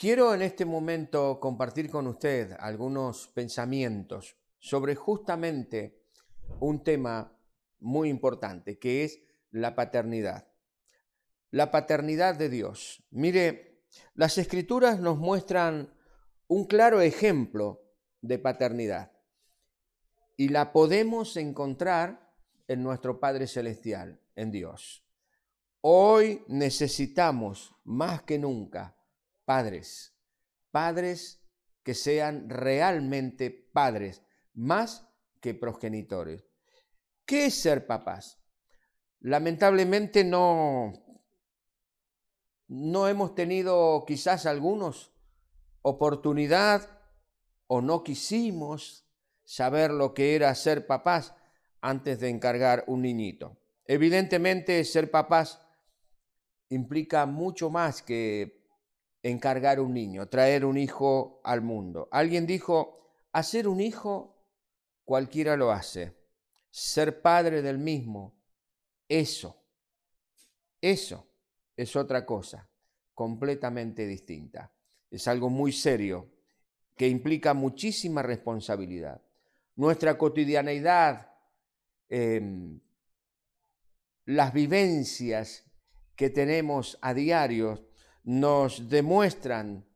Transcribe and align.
Quiero 0.00 0.32
en 0.32 0.42
este 0.42 0.64
momento 0.64 1.40
compartir 1.40 1.90
con 1.90 2.06
usted 2.06 2.52
algunos 2.60 3.26
pensamientos 3.26 4.36
sobre 4.60 4.94
justamente 4.94 6.04
un 6.60 6.84
tema 6.84 7.36
muy 7.80 8.08
importante, 8.08 8.78
que 8.78 9.02
es 9.02 9.20
la 9.50 9.74
paternidad. 9.74 10.46
La 11.50 11.72
paternidad 11.72 12.36
de 12.36 12.48
Dios. 12.48 13.02
Mire, 13.10 13.82
las 14.14 14.38
escrituras 14.38 15.00
nos 15.00 15.18
muestran 15.18 15.92
un 16.46 16.66
claro 16.66 17.00
ejemplo 17.00 17.82
de 18.20 18.38
paternidad 18.38 19.10
y 20.36 20.50
la 20.50 20.72
podemos 20.72 21.36
encontrar 21.36 22.36
en 22.68 22.84
nuestro 22.84 23.18
Padre 23.18 23.48
Celestial, 23.48 24.20
en 24.36 24.52
Dios. 24.52 25.04
Hoy 25.80 26.44
necesitamos 26.46 27.74
más 27.82 28.22
que 28.22 28.38
nunca 28.38 28.94
padres, 29.48 30.14
padres 30.70 31.42
que 31.82 31.94
sean 31.94 32.50
realmente 32.50 33.50
padres, 33.50 34.22
más 34.52 35.08
que 35.40 35.54
progenitores. 35.54 36.44
¿Qué 37.24 37.46
es 37.46 37.54
ser 37.54 37.86
papás? 37.86 38.42
Lamentablemente 39.20 40.22
no, 40.22 40.92
no 42.66 43.08
hemos 43.08 43.34
tenido 43.34 44.04
quizás 44.06 44.44
algunos 44.44 45.14
oportunidad 45.80 47.00
o 47.68 47.80
no 47.80 48.04
quisimos 48.04 49.08
saber 49.44 49.92
lo 49.92 50.12
que 50.12 50.34
era 50.34 50.54
ser 50.54 50.86
papás 50.86 51.34
antes 51.80 52.20
de 52.20 52.28
encargar 52.28 52.84
un 52.86 53.00
niñito. 53.00 53.56
Evidentemente 53.86 54.84
ser 54.84 55.10
papás 55.10 55.58
implica 56.68 57.24
mucho 57.24 57.70
más 57.70 58.02
que 58.02 58.57
encargar 59.22 59.80
un 59.80 59.94
niño, 59.94 60.28
traer 60.28 60.64
un 60.64 60.78
hijo 60.78 61.40
al 61.44 61.62
mundo. 61.62 62.08
Alguien 62.10 62.46
dijo, 62.46 63.12
hacer 63.32 63.68
un 63.68 63.80
hijo 63.80 64.36
cualquiera 65.04 65.56
lo 65.56 65.70
hace. 65.72 66.16
Ser 66.70 67.22
padre 67.22 67.62
del 67.62 67.78
mismo, 67.78 68.38
eso, 69.08 69.56
eso 70.80 71.26
es 71.76 71.96
otra 71.96 72.26
cosa, 72.26 72.68
completamente 73.14 74.06
distinta. 74.06 74.72
Es 75.10 75.26
algo 75.26 75.48
muy 75.48 75.72
serio 75.72 76.30
que 76.96 77.08
implica 77.08 77.54
muchísima 77.54 78.22
responsabilidad. 78.22 79.22
Nuestra 79.76 80.18
cotidianeidad, 80.18 81.32
em, 82.08 82.80
las 84.26 84.52
vivencias 84.52 85.64
que 86.16 86.28
tenemos 86.28 86.98
a 87.00 87.14
diario 87.14 87.87
nos 88.28 88.90
demuestran 88.90 89.88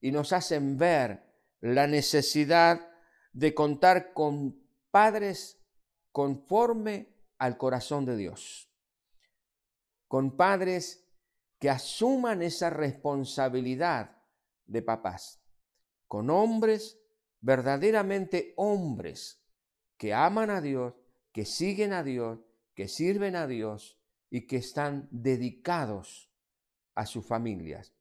y 0.00 0.12
nos 0.12 0.32
hacen 0.32 0.78
ver 0.78 1.20
la 1.60 1.88
necesidad 1.88 2.88
de 3.32 3.54
contar 3.54 4.12
con 4.12 4.64
padres 4.92 5.60
conforme 6.12 7.12
al 7.38 7.56
corazón 7.58 8.04
de 8.04 8.16
Dios, 8.16 8.70
con 10.06 10.36
padres 10.36 11.08
que 11.58 11.70
asuman 11.70 12.42
esa 12.42 12.70
responsabilidad 12.70 14.16
de 14.64 14.82
papás, 14.82 15.42
con 16.06 16.30
hombres 16.30 17.00
verdaderamente 17.40 18.54
hombres 18.58 19.44
que 19.96 20.14
aman 20.14 20.50
a 20.50 20.60
Dios, 20.60 20.94
que 21.32 21.44
siguen 21.44 21.92
a 21.94 22.04
Dios, 22.04 22.38
que 22.76 22.86
sirven 22.86 23.34
a 23.34 23.48
Dios 23.48 23.98
y 24.30 24.46
que 24.46 24.58
están 24.58 25.08
dedicados 25.10 26.31
a 26.94 27.06
sus 27.06 27.24
familias, 27.24 27.92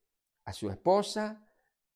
a 0.46 0.54
su 0.54 0.70
esposa 0.70 1.48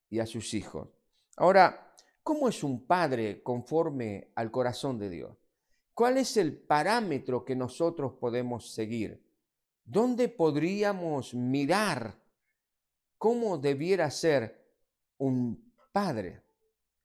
y 0.10 0.20
a 0.20 0.26
sus 0.26 0.54
hijos. 0.54 0.90
Ahora, 1.38 1.94
¿cómo 2.24 2.48
es 2.48 2.64
un 2.64 2.86
padre 2.86 3.44
conforme 3.44 4.32
al 4.36 4.52
corazón 4.52 4.98
de 4.98 5.10
Dios? 5.10 5.38
¿Cuál 5.94 6.18
es 6.18 6.38
el 6.38 6.58
parámetro 6.58 7.46
que 7.46 7.56
nosotros 7.56 8.14
podemos 8.14 8.74
seguir? 8.74 9.26
¿Dónde 9.84 10.30
podríamos 10.30 11.34
mirar 11.34 12.20
cómo 13.18 13.58
debiera 13.58 14.10
ser 14.12 14.66
un 15.18 15.74
padre 15.92 16.44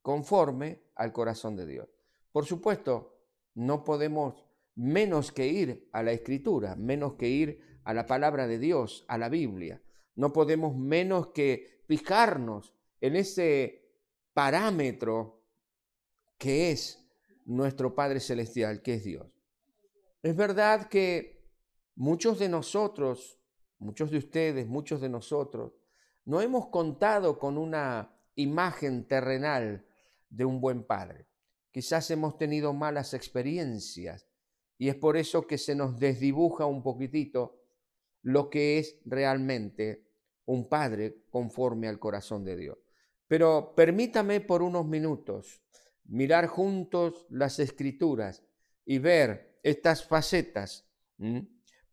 conforme 0.03 0.83
al 0.97 1.13
corazón 1.13 1.57
de 1.57 1.67
Dios? 1.67 1.89
Por 2.33 2.47
supuesto, 2.47 3.17
no 3.55 3.85
podemos 3.85 4.45
menos 4.75 5.31
que 5.31 5.47
ir 5.47 5.89
a 5.93 6.03
la 6.03 6.13
escritura, 6.13 6.75
menos 6.75 7.15
que 7.15 7.29
ir 7.29 7.70
a 7.85 7.95
la 7.95 8.07
palabra 8.07 8.47
de 8.47 8.59
Dios, 8.59 9.05
a 9.09 9.19
la 9.19 9.29
Biblia. 9.29 9.83
No 10.15 10.33
podemos 10.33 10.77
menos 10.77 11.29
que 11.29 11.83
fijarnos 11.87 12.75
en 13.01 13.17
ese 13.17 13.81
parámetro 14.33 15.43
que 16.39 16.71
es 16.71 17.07
nuestro 17.45 17.95
Padre 17.95 18.21
Celestial, 18.21 18.83
que 18.83 18.95
es 18.95 19.05
Dios. 19.05 19.27
Es 20.23 20.37
verdad 20.37 20.89
que 20.89 21.47
muchos 21.97 22.39
de 22.39 22.49
nosotros, 22.49 23.39
muchos 23.79 24.11
de 24.11 24.19
ustedes, 24.19 24.67
muchos 24.67 25.01
de 25.01 25.09
nosotros, 25.09 25.73
no 26.25 26.41
hemos 26.41 26.69
contado 26.69 27.39
con 27.39 27.59
una 27.59 28.15
imagen 28.37 29.07
terrenal 29.07 29.87
de 30.29 30.45
un 30.45 30.61
buen 30.61 30.85
padre. 30.85 31.27
Quizás 31.73 32.11
hemos 32.11 32.39
tenido 32.39 32.73
malas 32.73 33.15
experiencias 33.15 34.29
y 34.79 34.89
es 34.89 34.97
por 34.97 35.17
eso 35.17 35.47
que 35.47 35.59
se 35.59 35.75
nos 35.75 35.99
desdibuja 35.99 36.67
un 36.67 36.83
poquitito 36.83 37.60
lo 38.23 38.51
que 38.51 38.79
es 38.79 38.99
realmente 39.05 40.05
un 40.47 40.69
padre 40.69 41.23
conforme 41.31 41.89
al 41.89 41.99
corazón 41.99 42.45
de 42.45 42.57
Dios. 42.57 42.79
Pero 43.27 43.75
permítame 43.77 44.41
por 44.41 44.63
unos 44.63 44.87
minutos 44.87 45.63
mirar 46.05 46.49
juntos 46.49 47.27
las 47.31 47.59
escrituras 47.61 48.43
y 48.85 48.99
ver 48.99 49.61
estas 49.63 50.05
facetas, 50.05 50.89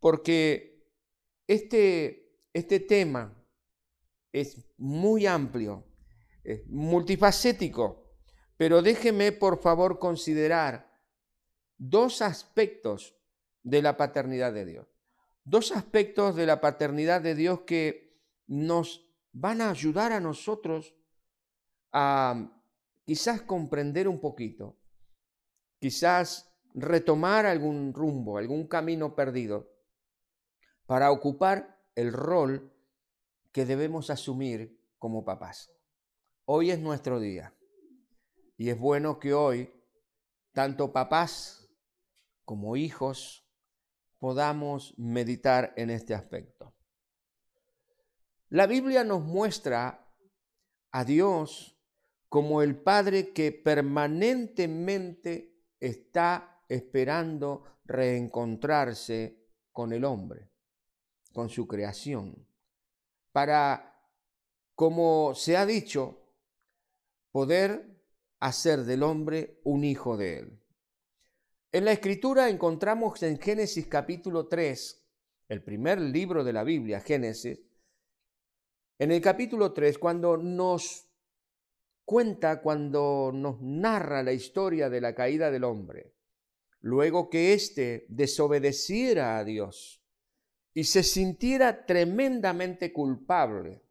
porque 0.00 0.84
este, 1.46 2.32
este 2.52 2.80
tema 2.80 3.32
es 4.32 4.66
muy 4.76 5.26
amplio, 5.26 5.84
es 6.42 6.66
multifacético, 6.66 8.10
pero 8.56 8.82
déjeme 8.82 9.30
por 9.30 9.60
favor 9.60 10.00
considerar 10.00 10.90
dos 11.76 12.22
aspectos 12.22 13.14
de 13.62 13.82
la 13.82 13.96
paternidad 13.96 14.52
de 14.52 14.64
Dios 14.64 14.97
dos 15.48 15.72
aspectos 15.72 16.36
de 16.36 16.46
la 16.46 16.60
paternidad 16.60 17.22
de 17.22 17.34
Dios 17.34 17.60
que 17.62 18.20
nos 18.46 19.08
van 19.32 19.60
a 19.60 19.70
ayudar 19.70 20.12
a 20.12 20.20
nosotros 20.20 20.94
a 21.92 22.50
quizás 23.04 23.42
comprender 23.42 24.08
un 24.08 24.20
poquito, 24.20 24.78
quizás 25.78 26.54
retomar 26.74 27.46
algún 27.46 27.94
rumbo, 27.94 28.36
algún 28.36 28.66
camino 28.66 29.14
perdido, 29.14 29.72
para 30.86 31.10
ocupar 31.10 31.82
el 31.94 32.12
rol 32.12 32.72
que 33.52 33.64
debemos 33.64 34.10
asumir 34.10 34.78
como 34.98 35.24
papás. 35.24 35.70
Hoy 36.44 36.70
es 36.70 36.78
nuestro 36.78 37.20
día 37.20 37.54
y 38.56 38.68
es 38.68 38.78
bueno 38.78 39.18
que 39.18 39.32
hoy 39.32 39.72
tanto 40.52 40.92
papás 40.92 41.70
como 42.44 42.76
hijos, 42.76 43.47
podamos 44.18 44.94
meditar 44.98 45.72
en 45.76 45.90
este 45.90 46.14
aspecto. 46.14 46.74
La 48.50 48.66
Biblia 48.66 49.04
nos 49.04 49.22
muestra 49.22 50.06
a 50.90 51.04
Dios 51.04 51.78
como 52.28 52.62
el 52.62 52.76
Padre 52.76 53.32
que 53.32 53.52
permanentemente 53.52 55.54
está 55.80 56.62
esperando 56.68 57.64
reencontrarse 57.84 59.46
con 59.72 59.92
el 59.92 60.04
hombre, 60.04 60.50
con 61.32 61.48
su 61.48 61.66
creación, 61.66 62.46
para, 63.32 64.02
como 64.74 65.34
se 65.34 65.56
ha 65.56 65.64
dicho, 65.64 66.18
poder 67.30 67.98
hacer 68.40 68.84
del 68.84 69.02
hombre 69.02 69.60
un 69.64 69.84
hijo 69.84 70.16
de 70.16 70.38
él. 70.38 70.62
En 71.70 71.84
la 71.84 71.92
escritura 71.92 72.48
encontramos 72.48 73.22
en 73.22 73.38
Génesis 73.38 73.86
capítulo 73.88 74.48
3, 74.48 75.04
el 75.50 75.62
primer 75.62 76.00
libro 76.00 76.42
de 76.42 76.54
la 76.54 76.64
Biblia, 76.64 77.00
Génesis, 77.00 77.60
en 78.98 79.12
el 79.12 79.20
capítulo 79.20 79.74
3, 79.74 79.98
cuando 79.98 80.38
nos 80.38 81.10
cuenta, 82.06 82.62
cuando 82.62 83.32
nos 83.34 83.60
narra 83.60 84.22
la 84.22 84.32
historia 84.32 84.88
de 84.88 85.02
la 85.02 85.14
caída 85.14 85.50
del 85.50 85.64
hombre, 85.64 86.14
luego 86.80 87.28
que 87.28 87.52
éste 87.52 88.06
desobedeciera 88.08 89.36
a 89.36 89.44
Dios 89.44 90.02
y 90.72 90.84
se 90.84 91.02
sintiera 91.02 91.84
tremendamente 91.84 92.94
culpable, 92.94 93.82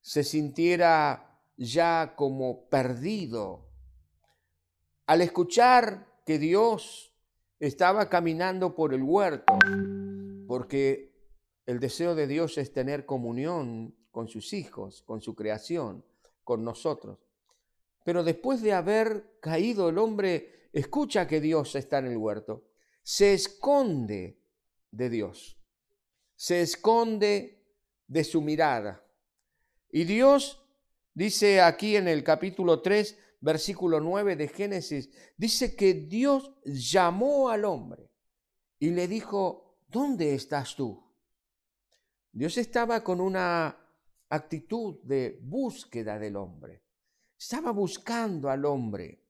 se 0.00 0.24
sintiera 0.24 1.40
ya 1.56 2.14
como 2.16 2.68
perdido, 2.68 3.70
al 5.06 5.20
escuchar 5.20 6.07
que 6.28 6.38
Dios 6.38 7.14
estaba 7.58 8.10
caminando 8.10 8.74
por 8.74 8.92
el 8.92 9.02
huerto, 9.02 9.58
porque 10.46 11.10
el 11.64 11.80
deseo 11.80 12.14
de 12.14 12.26
Dios 12.26 12.58
es 12.58 12.70
tener 12.70 13.06
comunión 13.06 13.96
con 14.10 14.28
sus 14.28 14.52
hijos, 14.52 15.00
con 15.00 15.22
su 15.22 15.34
creación, 15.34 16.04
con 16.44 16.62
nosotros. 16.64 17.18
Pero 18.04 18.24
después 18.24 18.60
de 18.60 18.74
haber 18.74 19.38
caído 19.40 19.88
el 19.88 19.96
hombre, 19.96 20.68
escucha 20.74 21.26
que 21.26 21.40
Dios 21.40 21.74
está 21.76 21.96
en 21.96 22.08
el 22.08 22.18
huerto, 22.18 22.68
se 23.02 23.32
esconde 23.32 24.38
de 24.90 25.08
Dios, 25.08 25.58
se 26.36 26.60
esconde 26.60 27.64
de 28.06 28.22
su 28.22 28.42
mirada. 28.42 29.02
Y 29.90 30.04
Dios 30.04 30.62
dice 31.14 31.62
aquí 31.62 31.96
en 31.96 32.06
el 32.06 32.22
capítulo 32.22 32.82
3, 32.82 33.18
versículo 33.40 34.00
9 34.00 34.36
de 34.36 34.48
Génesis, 34.48 35.10
dice 35.36 35.76
que 35.76 35.94
Dios 35.94 36.54
llamó 36.64 37.50
al 37.50 37.64
hombre 37.64 38.10
y 38.78 38.90
le 38.90 39.08
dijo, 39.08 39.78
¿dónde 39.88 40.34
estás 40.34 40.74
tú? 40.76 41.04
Dios 42.32 42.56
estaba 42.58 43.02
con 43.02 43.20
una 43.20 43.76
actitud 44.28 45.00
de 45.02 45.40
búsqueda 45.42 46.18
del 46.18 46.36
hombre. 46.36 46.82
Estaba 47.38 47.70
buscando 47.70 48.50
al 48.50 48.64
hombre 48.64 49.24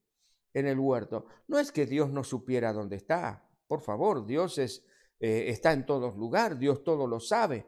en 0.53 0.67
el 0.67 0.79
huerto. 0.79 1.25
No 1.47 1.59
es 1.59 1.71
que 1.71 1.85
Dios 1.85 2.09
no 2.09 2.23
supiera 2.23 2.73
dónde 2.73 2.97
está. 2.97 3.47
Por 3.67 3.81
favor, 3.81 4.25
Dios 4.25 4.57
es, 4.57 4.85
eh, 5.19 5.45
está 5.47 5.73
en 5.73 5.85
todos 5.85 6.17
lugares, 6.17 6.59
Dios 6.59 6.83
todo 6.83 7.07
lo 7.07 7.19
sabe. 7.19 7.65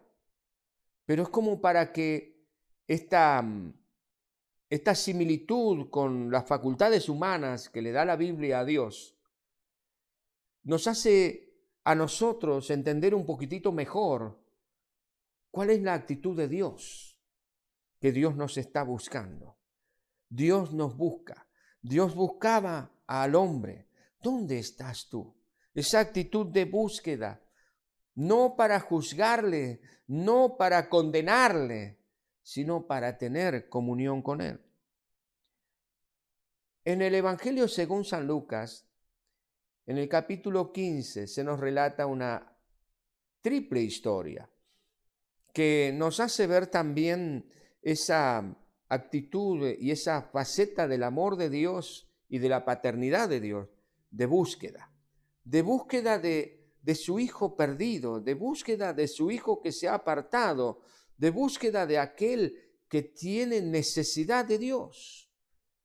Pero 1.06 1.24
es 1.24 1.30
como 1.30 1.62
para 1.62 1.92
que 1.92 2.48
esta, 2.88 3.42
mm, 3.42 3.74
esta 4.72 4.96
similitud 4.96 5.90
con 5.90 6.32
las 6.32 6.48
facultades 6.48 7.10
humanas 7.10 7.68
que 7.68 7.82
le 7.82 7.92
da 7.92 8.06
la 8.06 8.16
Biblia 8.16 8.62
a 8.62 8.66
Dios 8.66 9.18
nos 10.64 10.88
hace 10.88 11.58
a 11.84 11.94
nosotros 11.94 12.70
entender 12.70 13.14
un 13.14 13.26
poquitito 13.26 13.74
mejor 13.74 14.42
cuál 15.52 15.72
es 15.72 15.82
la 15.82 15.94
actitud 15.94 16.38
de 16.38 16.48
Dios 16.48 17.20
que 18.00 18.14
Dios 18.14 18.38
nos 18.38 18.58
está 18.58 18.84
buscando. 18.84 19.58
Dios 20.30 20.72
nos 20.74 20.96
busca. 20.96 21.50
Dios 21.82 22.16
buscaba 22.16 22.94
al 23.08 23.36
hombre. 23.36 23.90
¿Dónde 24.22 24.60
estás 24.60 25.10
tú? 25.10 25.36
Esa 25.74 26.00
actitud 26.00 26.48
de 26.48 26.64
búsqueda, 26.64 27.44
no 28.16 28.56
para 28.56 28.80
juzgarle, 28.80 29.82
no 30.08 30.56
para 30.58 30.88
condenarle, 30.88 32.01
sino 32.44 32.88
para 32.88 33.18
tener 33.18 33.70
comunión 33.70 34.22
con 34.22 34.42
Él. 34.42 34.60
En 36.84 37.02
el 37.02 37.14
Evangelio 37.14 37.68
según 37.68 38.06
San 38.06 38.26
Lucas, 38.26 38.88
en 39.86 39.98
el 39.98 40.10
capítulo 40.10 40.72
15, 40.72 41.28
se 41.28 41.44
nos 41.44 41.60
relata 41.60 42.06
una 42.06 42.58
triple 43.42 43.82
historia 43.82 44.50
que 45.54 45.92
nos 45.94 46.20
hace 46.20 46.48
ver 46.48 46.68
también 46.68 47.46
esa 47.82 48.58
actitud 48.88 49.76
y 49.80 49.92
esa 49.92 50.22
faceta 50.22 50.88
del 50.88 51.04
amor 51.04 51.36
de 51.36 51.50
Dios 51.50 52.10
y 52.30 52.40
de 52.40 52.50
la 52.50 52.66
paternidad 52.66 53.30
de 53.30 53.42
Dios, 53.42 53.68
de 54.10 54.26
búsqueda, 54.26 54.92
de 55.44 55.62
búsqueda 55.62 56.20
de, 56.20 56.74
de 56.82 56.96
su 56.96 57.20
hijo 57.20 57.56
perdido, 57.56 58.20
de 58.20 58.34
búsqueda 58.34 58.94
de 58.94 59.08
su 59.08 59.32
hijo 59.32 59.62
que 59.62 59.72
se 59.72 59.88
ha 59.88 59.96
apartado, 59.96 60.82
de 61.22 61.30
búsqueda 61.30 61.86
de 61.86 62.00
aquel 62.00 62.58
que 62.90 63.04
tiene 63.04 63.62
necesidad 63.62 64.44
de 64.44 64.58
Dios. 64.58 65.32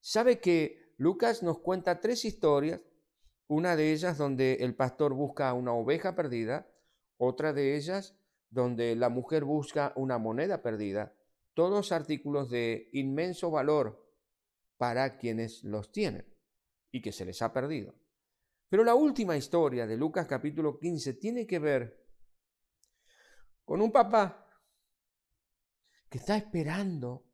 Sabe 0.01 0.41
que 0.41 0.95
Lucas 0.97 1.43
nos 1.43 1.59
cuenta 1.59 2.01
tres 2.01 2.25
historias, 2.25 2.81
una 3.47 3.77
de 3.77 3.93
ellas 3.93 4.17
donde 4.17 4.55
el 4.55 4.75
pastor 4.75 5.13
busca 5.13 5.53
una 5.53 5.75
oveja 5.75 6.15
perdida, 6.15 6.73
otra 7.19 7.53
de 7.53 7.77
ellas 7.77 8.17
donde 8.49 8.97
la 8.97 9.11
mujer 9.11 9.45
busca 9.45 9.93
una 9.95 10.17
moneda 10.17 10.63
perdida, 10.63 11.15
todos 11.53 11.93
artículos 11.93 12.49
de 12.49 12.89
inmenso 12.95 13.51
valor 13.51 14.11
para 14.79 15.19
quienes 15.19 15.63
los 15.65 15.93
tienen 15.93 16.25
y 16.91 17.03
que 17.03 17.13
se 17.13 17.27
les 17.27 17.43
ha 17.43 17.53
perdido. 17.53 17.95
Pero 18.71 18.85
la 18.85 18.95
última 18.95 19.37
historia 19.37 19.87
de 19.87 19.99
Lucas 19.99 20.27
capítulo 20.27 20.79
15 20.79 21.13
tiene 21.13 21.47
que 21.47 21.59
ver 21.59 22.07
con 23.67 23.83
un 23.83 23.93
papá 23.93 24.45
que 26.09 26.19
está 26.19 26.37
esperando 26.37 27.25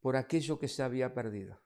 por 0.00 0.16
aquello 0.16 0.58
que 0.58 0.68
se 0.68 0.82
había 0.82 1.12
perdido. 1.12 1.60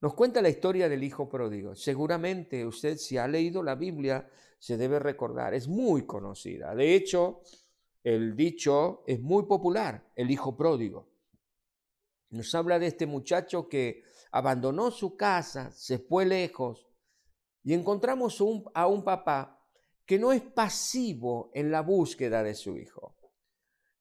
Nos 0.00 0.14
cuenta 0.14 0.42
la 0.42 0.48
historia 0.48 0.88
del 0.88 1.02
hijo 1.02 1.28
pródigo. 1.28 1.74
Seguramente 1.74 2.64
usted 2.64 2.96
si 2.96 3.18
ha 3.18 3.26
leído 3.26 3.62
la 3.62 3.74
Biblia 3.74 4.28
se 4.58 4.76
debe 4.76 4.98
recordar, 4.98 5.54
es 5.54 5.68
muy 5.68 6.04
conocida. 6.04 6.74
De 6.74 6.94
hecho, 6.94 7.42
el 8.02 8.36
dicho 8.36 9.02
es 9.06 9.20
muy 9.20 9.44
popular, 9.44 10.10
el 10.14 10.30
hijo 10.30 10.56
pródigo. 10.56 11.08
Nos 12.30 12.54
habla 12.54 12.78
de 12.78 12.88
este 12.88 13.06
muchacho 13.06 13.68
que 13.68 14.02
abandonó 14.32 14.90
su 14.90 15.16
casa, 15.16 15.70
se 15.72 15.98
fue 15.98 16.26
lejos 16.26 16.88
y 17.64 17.74
encontramos 17.74 18.42
a 18.74 18.86
un 18.86 19.04
papá 19.04 19.64
que 20.04 20.18
no 20.18 20.32
es 20.32 20.42
pasivo 20.42 21.50
en 21.54 21.70
la 21.70 21.82
búsqueda 21.82 22.42
de 22.42 22.54
su 22.54 22.76
hijo. 22.76 23.17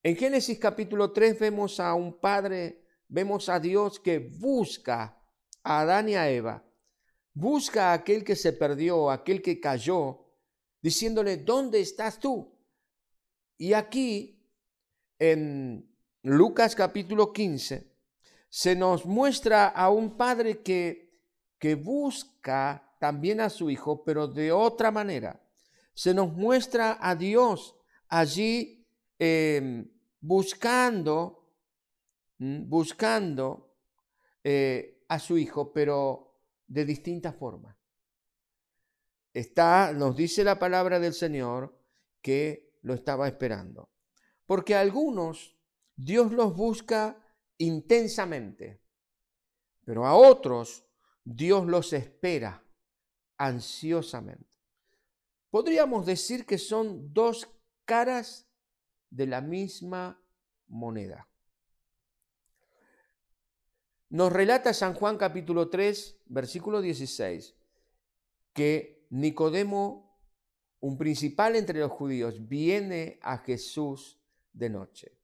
En 0.08 0.16
Génesis 0.16 0.58
capítulo 0.58 1.12
3 1.12 1.38
vemos 1.38 1.82
a 1.82 1.94
un 1.94 2.18
padre, 2.18 2.82
vemos 3.10 3.50
a 3.50 3.60
Dios 3.60 4.00
que 4.00 4.20
busca 4.20 5.22
a 5.64 5.82
Adán 5.82 6.08
y 6.08 6.16
a 6.16 6.30
Eva, 6.30 6.64
busca 7.34 7.90
a 7.90 7.96
aquel 7.96 8.24
que 8.24 8.38
se 8.38 8.54
perdió, 8.54 9.12
aquel 9.12 9.42
que 9.42 9.60
cayó, 9.60 10.32
diciéndole, 10.82 11.36
¿dónde 11.36 11.82
estás 11.82 12.22
tú? 12.22 12.58
Y 13.58 13.74
aquí, 13.74 14.50
en 15.20 15.94
Lucas 16.22 16.74
capítulo 16.74 17.34
15, 17.34 17.94
se 18.48 18.76
nos 18.78 19.06
muestra 19.06 19.68
a 19.68 19.90
un 19.90 20.16
padre 20.16 20.62
que, 20.62 21.20
que 21.60 21.76
busca 21.76 22.96
también 23.02 23.42
a 23.42 23.50
su 23.50 23.70
hijo, 23.70 24.06
pero 24.06 24.26
de 24.26 24.54
otra 24.54 24.90
manera. 24.90 25.46
Se 25.94 26.14
nos 26.14 26.32
muestra 26.32 26.98
a 27.02 27.14
Dios 27.14 27.76
allí 28.08 28.88
em, 29.20 29.97
buscando, 30.20 31.54
mm, 32.40 32.70
buscando 32.70 33.76
eh, 34.44 35.04
a 35.08 35.20
su 35.20 35.38
hijo, 35.38 35.72
pero 35.74 36.36
de 36.68 36.86
distintas 36.86 37.36
formas 37.36 37.78
está, 39.40 39.94
nos 39.94 40.16
dice 40.16 40.44
la 40.44 40.58
palabra 40.58 41.00
del 41.00 41.14
Señor 41.14 41.80
que 42.22 42.80
lo 42.82 42.94
estaba 42.96 43.28
esperando. 43.28 43.92
Porque 44.46 44.76
a 44.76 44.82
algunos 44.82 45.56
Dios 45.96 46.32
los 46.32 46.56
busca 46.56 47.24
intensamente, 47.58 48.82
pero 49.86 50.06
a 50.06 50.16
otros 50.16 50.86
Dios 51.24 51.68
los 51.68 51.94
espera 51.94 52.64
ansiosamente. 53.38 54.50
Podríamos 55.52 56.06
decir 56.06 56.46
que 56.46 56.58
son 56.58 57.14
dos 57.14 57.48
caras 57.86 58.47
de 59.10 59.28
la 59.28 59.42
misma 59.42 60.22
moneda. 60.68 61.28
Nos 64.10 64.32
relata 64.32 64.74
San 64.74 64.94
Juan 64.94 65.18
capítulo 65.18 65.70
3, 65.70 66.22
versículo 66.28 66.82
16, 66.82 67.56
que 68.54 69.06
Nicodemo, 69.10 70.18
un 70.80 70.98
principal 70.98 71.56
entre 71.56 71.80
los 71.80 71.92
judíos, 71.92 72.48
viene 72.48 73.20
a 73.22 73.40
Jesús 73.40 74.20
de 74.54 74.70
noche. 74.70 75.18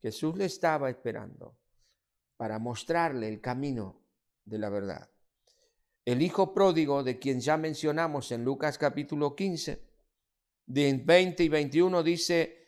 Jesús 0.00 0.36
le 0.36 0.46
estaba 0.46 0.88
esperando 0.88 1.58
para 2.36 2.58
mostrarle 2.58 3.28
el 3.28 3.40
camino 3.40 4.02
de 4.44 4.58
la 4.58 4.70
verdad. 4.70 5.10
El 6.04 6.22
hijo 6.22 6.52
pródigo, 6.52 7.04
de 7.04 7.18
quien 7.18 7.40
ya 7.40 7.56
mencionamos 7.56 8.32
en 8.32 8.44
Lucas 8.44 8.78
capítulo 8.78 9.36
15, 9.36 9.80
de 10.66 11.02
20 11.04 11.44
y 11.44 11.48
21, 11.48 12.02
dice, 12.02 12.61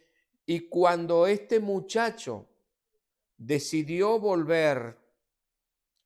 y 0.46 0.68
cuando 0.68 1.26
este 1.26 1.60
muchacho 1.60 2.48
decidió 3.36 4.18
volver 4.18 4.98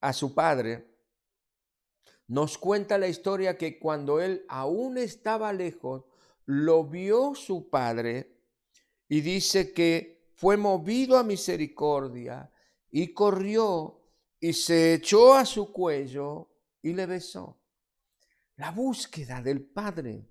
a 0.01 0.13
su 0.13 0.35
padre, 0.35 0.87
nos 2.29 2.59
cuenta 2.59 2.99
la 2.99 3.09
historia 3.09 3.57
que 3.57 3.79
cuando 3.79 4.21
él 4.21 4.45
aún 4.49 4.99
estaba 4.99 5.53
lejos, 5.53 6.05
lo 6.45 6.85
vio 6.85 7.35
su 7.35 7.69
padre 7.69 8.39
y 9.09 9.21
dice 9.23 9.73
que 9.73 10.31
fue 10.35 10.57
movido 10.57 11.19
a 11.19 11.23
misericordia 11.23 12.53
y 12.91 13.13
corrió 13.13 14.01
y 14.39 14.53
se 14.53 14.95
echó 14.95 15.35
a 15.35 15.45
su 15.45 15.73
cuello 15.73 16.49
y 16.83 16.93
le 16.93 17.07
besó. 17.07 17.59
La 18.57 18.71
búsqueda 18.71 19.43
del 19.43 19.63
padre 19.63 20.29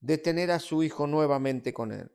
de 0.00 0.18
tener 0.18 0.50
a 0.50 0.58
su 0.58 0.82
hijo 0.82 1.06
nuevamente 1.06 1.72
con 1.72 1.92
él. 1.92 2.10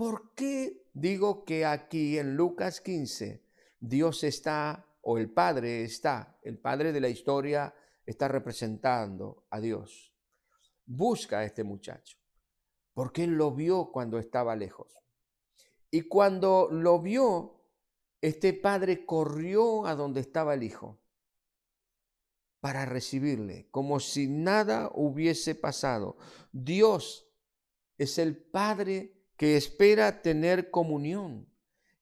¿Por 0.00 0.32
qué 0.34 0.86
digo 0.94 1.44
que 1.44 1.66
aquí 1.66 2.16
en 2.16 2.34
Lucas 2.34 2.80
15 2.80 3.44
Dios 3.80 4.24
está 4.24 4.86
o 5.02 5.18
el 5.18 5.30
Padre 5.30 5.84
está, 5.84 6.38
el 6.40 6.58
Padre 6.58 6.94
de 6.94 7.02
la 7.02 7.10
historia 7.10 7.74
está 8.06 8.26
representando 8.26 9.44
a 9.50 9.60
Dios. 9.60 10.14
Busca 10.86 11.40
a 11.40 11.44
este 11.44 11.64
muchacho, 11.64 12.16
porque 12.94 13.24
él 13.24 13.32
lo 13.32 13.54
vio 13.54 13.92
cuando 13.92 14.18
estaba 14.18 14.56
lejos. 14.56 14.88
Y 15.90 16.00
cuando 16.08 16.70
lo 16.72 17.02
vio, 17.02 17.60
este 18.22 18.54
padre 18.54 19.04
corrió 19.04 19.84
a 19.84 19.94
donde 19.96 20.20
estaba 20.20 20.54
el 20.54 20.62
hijo 20.62 20.98
para 22.60 22.86
recibirle, 22.86 23.68
como 23.70 24.00
si 24.00 24.28
nada 24.28 24.90
hubiese 24.94 25.54
pasado. 25.54 26.16
Dios 26.52 27.30
es 27.98 28.16
el 28.16 28.38
Padre 28.38 29.19
que 29.40 29.56
espera 29.56 30.20
tener 30.20 30.70
comunión, 30.70 31.48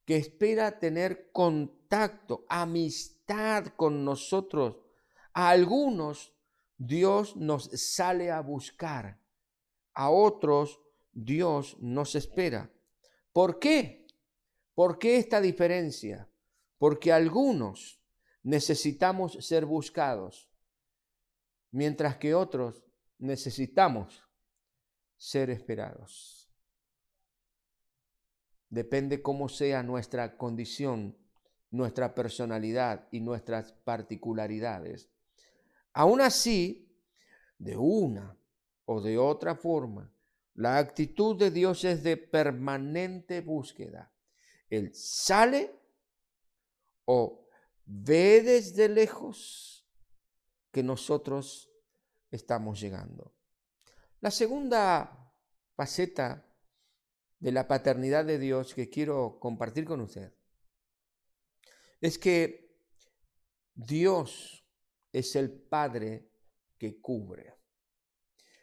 que 0.04 0.16
espera 0.16 0.80
tener 0.80 1.30
contacto, 1.30 2.44
amistad 2.48 3.66
con 3.76 4.04
nosotros. 4.04 4.78
A 5.34 5.50
algunos 5.50 6.34
Dios 6.76 7.36
nos 7.36 7.66
sale 7.66 8.32
a 8.32 8.40
buscar, 8.40 9.20
a 9.94 10.10
otros 10.10 10.80
Dios 11.12 11.76
nos 11.78 12.16
espera. 12.16 12.72
¿Por 13.32 13.60
qué? 13.60 14.08
¿Por 14.74 14.98
qué 14.98 15.18
esta 15.18 15.40
diferencia? 15.40 16.28
Porque 16.76 17.12
algunos 17.12 18.00
necesitamos 18.42 19.34
ser 19.46 19.64
buscados, 19.64 20.50
mientras 21.70 22.16
que 22.16 22.34
otros 22.34 22.82
necesitamos 23.16 24.24
ser 25.16 25.50
esperados. 25.50 26.37
Depende 28.70 29.22
cómo 29.22 29.48
sea 29.48 29.82
nuestra 29.82 30.36
condición, 30.36 31.16
nuestra 31.70 32.14
personalidad 32.14 33.08
y 33.10 33.20
nuestras 33.20 33.72
particularidades. 33.72 35.08
Aún 35.92 36.20
así, 36.20 36.92
de 37.58 37.76
una 37.76 38.36
o 38.84 39.00
de 39.00 39.18
otra 39.18 39.54
forma, 39.54 40.12
la 40.54 40.78
actitud 40.78 41.38
de 41.38 41.50
Dios 41.50 41.84
es 41.84 42.02
de 42.02 42.16
permanente 42.16 43.40
búsqueda. 43.40 44.12
Él 44.68 44.94
sale 44.94 45.74
o 47.04 47.46
ve 47.84 48.42
desde 48.42 48.88
lejos 48.88 49.86
que 50.70 50.82
nosotros 50.82 51.70
estamos 52.30 52.80
llegando. 52.80 53.32
La 54.20 54.30
segunda 54.30 55.32
faceta 55.74 56.44
de 57.38 57.52
la 57.52 57.68
paternidad 57.68 58.24
de 58.24 58.38
Dios 58.38 58.74
que 58.74 58.90
quiero 58.90 59.38
compartir 59.40 59.84
con 59.84 60.00
usted 60.00 60.32
es 62.00 62.18
que 62.18 62.68
Dios 63.74 64.64
es 65.12 65.36
el 65.36 65.50
Padre 65.50 66.30
que 66.78 67.00
cubre. 67.00 67.54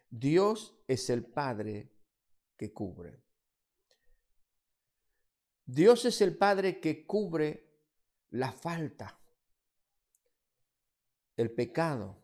Dios 0.10 0.78
es 0.88 1.10
el 1.10 1.26
Padre 1.26 1.92
que 2.58 2.74
cubre. 2.74 3.22
Dios 5.66 6.06
es 6.06 6.22
el 6.22 6.38
Padre 6.38 6.80
que 6.80 7.06
cubre 7.06 7.66
la 8.32 8.52
falta, 8.52 9.20
el 11.36 11.52
pecado, 11.52 12.24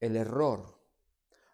el 0.00 0.16
error, 0.16 0.80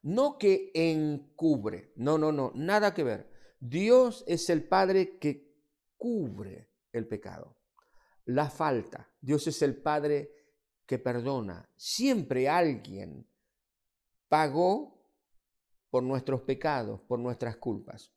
no 0.02 0.38
que 0.38 0.70
encubre, 0.75 1.92
no, 1.96 2.16
no, 2.16 2.30
no, 2.30 2.52
nada 2.54 2.94
que 2.94 3.02
ver. 3.02 3.33
Dios 3.66 4.25
es 4.26 4.50
el 4.50 4.62
Padre 4.62 5.16
que 5.18 5.56
cubre 5.97 6.68
el 6.92 7.09
pecado, 7.09 7.56
la 8.26 8.50
falta. 8.50 9.11
Dios 9.23 9.47
es 9.47 9.62
el 9.62 9.75
Padre 9.75 10.30
que 10.85 10.99
perdona. 10.99 11.66
Siempre 11.75 12.47
alguien 12.47 13.26
pagó 14.28 15.09
por 15.88 16.02
nuestros 16.02 16.42
pecados, 16.42 17.00
por 17.09 17.18
nuestras 17.18 17.56
culpas. 17.56 18.12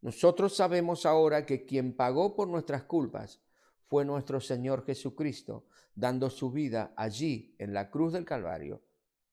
Nosotros 0.00 0.54
sabemos 0.54 1.06
ahora 1.06 1.44
que 1.44 1.64
quien 1.64 1.96
pagó 1.96 2.36
por 2.36 2.46
nuestras 2.46 2.84
culpas 2.84 3.42
fue 3.88 4.04
nuestro 4.04 4.40
Señor 4.40 4.86
Jesucristo, 4.86 5.66
dando 5.92 6.30
su 6.30 6.52
vida 6.52 6.94
allí 6.96 7.56
en 7.58 7.74
la 7.74 7.90
cruz 7.90 8.12
del 8.12 8.24
Calvario 8.24 8.80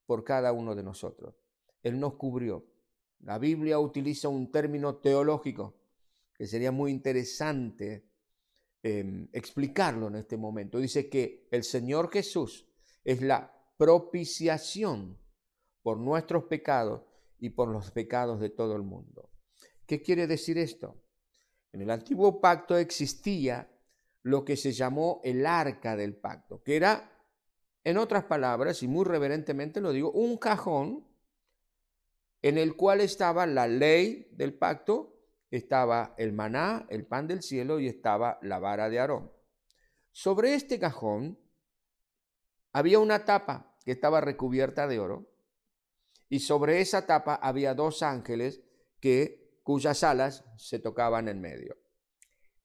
por 0.08 0.24
cada 0.24 0.54
uno 0.54 0.74
de 0.74 0.82
nosotros. 0.82 1.36
Él 1.84 2.00
nos 2.00 2.16
cubrió. 2.16 2.71
La 3.24 3.38
Biblia 3.38 3.80
utiliza 3.80 4.30
un 4.30 4.52
término 4.52 4.98
teológico 4.98 5.76
que 6.34 6.48
sería 6.48 6.72
muy 6.72 6.92
interesante 6.92 8.10
em, 8.82 9.28
explicarlo 9.32 10.08
en 10.08 10.16
este 10.16 10.38
momento. 10.38 10.80
Dice 10.80 11.08
que 11.08 11.48
el 11.52 11.64
Señor 11.64 12.12
Jesús 12.12 12.68
es 13.04 13.22
la 13.22 13.54
propiciación 13.78 15.20
por 15.84 15.98
nuestros 15.98 16.46
pecados 16.46 17.04
y 17.38 17.50
por 17.52 17.70
los 17.70 17.92
pecados 17.92 18.40
de 18.40 18.50
todo 18.50 18.76
el 18.76 18.84
mundo. 18.84 19.30
¿Qué 19.86 20.02
quiere 20.02 20.26
decir 20.26 20.58
esto? 20.58 21.04
En 21.74 21.82
el 21.82 21.90
antiguo 21.90 22.42
pacto 22.42 22.78
existía 22.78 23.70
lo 24.24 24.46
que 24.46 24.56
se 24.56 24.72
llamó 24.72 25.20
el 25.24 25.46
arca 25.46 25.96
del 25.96 26.16
pacto, 26.16 26.62
que 26.64 26.76
era 26.76 27.12
en 27.84 27.98
otras 27.98 28.26
palabras, 28.26 28.84
y 28.84 28.88
muy 28.88 29.06
reverentemente 29.06 29.82
lo 29.82 29.92
digo, 29.92 30.12
un 30.12 30.38
cajón 30.38 31.08
en 32.42 32.58
el 32.58 32.76
cual 32.76 33.02
estaba 33.02 33.46
la 33.46 33.68
ley 33.68 34.28
del 34.32 34.54
pacto, 34.54 35.20
estaba 35.52 36.16
el 36.18 36.34
maná, 36.34 36.86
el 36.90 37.06
pan 37.06 37.28
del 37.28 37.42
cielo 37.42 37.80
y 37.80 37.88
estaba 37.88 38.40
la 38.42 38.60
vara 38.60 38.90
de 38.90 39.00
Aarón. 39.00 39.32
Sobre 40.12 40.56
este 40.56 40.80
cajón 40.80 41.40
había 42.74 43.00
una 43.00 43.26
tapa 43.26 43.78
que 43.84 43.92
estaba 43.92 44.22
recubierta 44.22 44.88
de 44.88 45.00
oro 45.00 45.30
y 46.30 46.40
sobre 46.40 46.82
esa 46.82 47.06
tapa 47.06 47.36
había 47.36 47.74
dos 47.74 48.02
ángeles 48.04 48.62
que 49.00 49.60
cuyas 49.64 50.04
alas 50.04 50.46
se 50.58 50.80
tocaban 50.80 51.28
en 51.28 51.42
medio. 51.42 51.78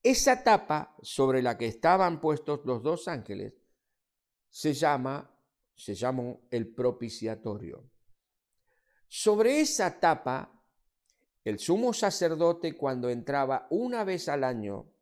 Esa 0.02 0.44
tapa 0.44 0.94
sobre 1.02 1.42
la 1.42 1.58
que 1.58 1.66
estaban 1.66 2.20
puestos 2.20 2.60
los 2.64 2.82
dos 2.82 3.08
ángeles 3.08 3.54
se 4.48 4.72
llama, 4.72 5.36
se 5.74 5.94
llamó 5.94 6.46
el 6.50 6.72
propiciatorio. 6.72 7.90
Sobre 9.08 9.60
esa 9.60 10.00
tapa, 10.00 10.52
el 11.44 11.58
sumo 11.58 11.92
sacerdote 11.92 12.76
cuando 12.76 13.08
entraba 13.08 13.66
una 13.70 14.04
vez 14.04 14.28
al 14.28 14.44
año 14.44 14.92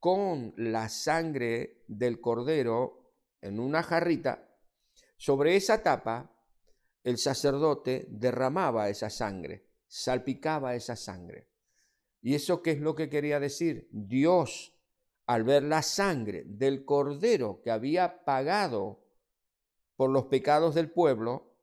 con 0.00 0.54
la 0.56 0.88
sangre 0.88 1.84
del 1.86 2.20
cordero 2.20 3.12
en 3.40 3.60
una 3.60 3.82
jarrita, 3.82 4.48
sobre 5.16 5.56
esa 5.56 5.82
tapa 5.82 6.30
el 7.02 7.18
sacerdote 7.18 8.06
derramaba 8.08 8.88
esa 8.88 9.10
sangre, 9.10 9.66
salpicaba 9.86 10.74
esa 10.74 10.96
sangre. 10.96 11.48
¿Y 12.22 12.34
eso 12.34 12.62
qué 12.62 12.72
es 12.72 12.80
lo 12.80 12.94
que 12.94 13.10
quería 13.10 13.38
decir? 13.38 13.88
Dios 13.92 14.74
al 15.26 15.44
ver 15.44 15.62
la 15.62 15.82
sangre 15.82 16.44
del 16.46 16.84
cordero 16.84 17.60
que 17.62 17.70
había 17.70 18.24
pagado 18.24 19.04
por 19.96 20.10
los 20.10 20.26
pecados 20.26 20.74
del 20.74 20.90
pueblo, 20.90 21.53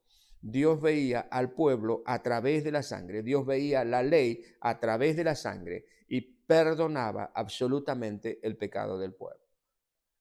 Dios 0.42 0.80
veía 0.80 1.20
al 1.20 1.52
pueblo 1.52 2.02
a 2.04 2.20
través 2.22 2.64
de 2.64 2.72
la 2.72 2.82
sangre, 2.82 3.22
Dios 3.22 3.46
veía 3.46 3.84
la 3.84 4.02
ley 4.02 4.44
a 4.60 4.80
través 4.80 5.16
de 5.16 5.24
la 5.24 5.36
sangre 5.36 5.86
y 6.08 6.20
perdonaba 6.20 7.30
absolutamente 7.34 8.40
el 8.42 8.56
pecado 8.56 8.98
del 8.98 9.14
pueblo. 9.14 9.40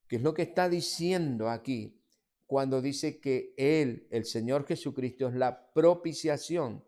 ¿Qué 0.08 0.18
es 0.18 0.22
lo 0.22 0.34
que 0.34 0.44
está 0.44 0.70
diciendo 0.70 1.50
aquí 1.50 1.98
cuando 2.46 2.82
dice 2.82 3.20
que 3.20 3.54
Él, 3.58 4.08
el 4.12 4.26
Señor 4.26 4.66
Jesucristo, 4.66 5.28
es 5.28 5.34
la 5.34 5.72
propiciación 5.74 6.84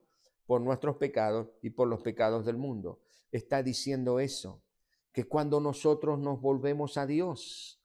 por 0.46 0.62
nuestros 0.62 0.98
pecados 0.98 1.48
y 1.62 1.72
por 1.72 1.88
los 1.88 2.02
pecados 2.02 2.46
del 2.46 2.58
mundo? 2.58 3.00
Está 3.32 3.64
diciendo 3.64 4.20
eso 4.20 4.62
que 5.12 5.24
cuando 5.24 5.60
nosotros 5.60 6.20
nos 6.20 6.40
volvemos 6.40 6.98
a 6.98 7.08
Dios, 7.08 7.82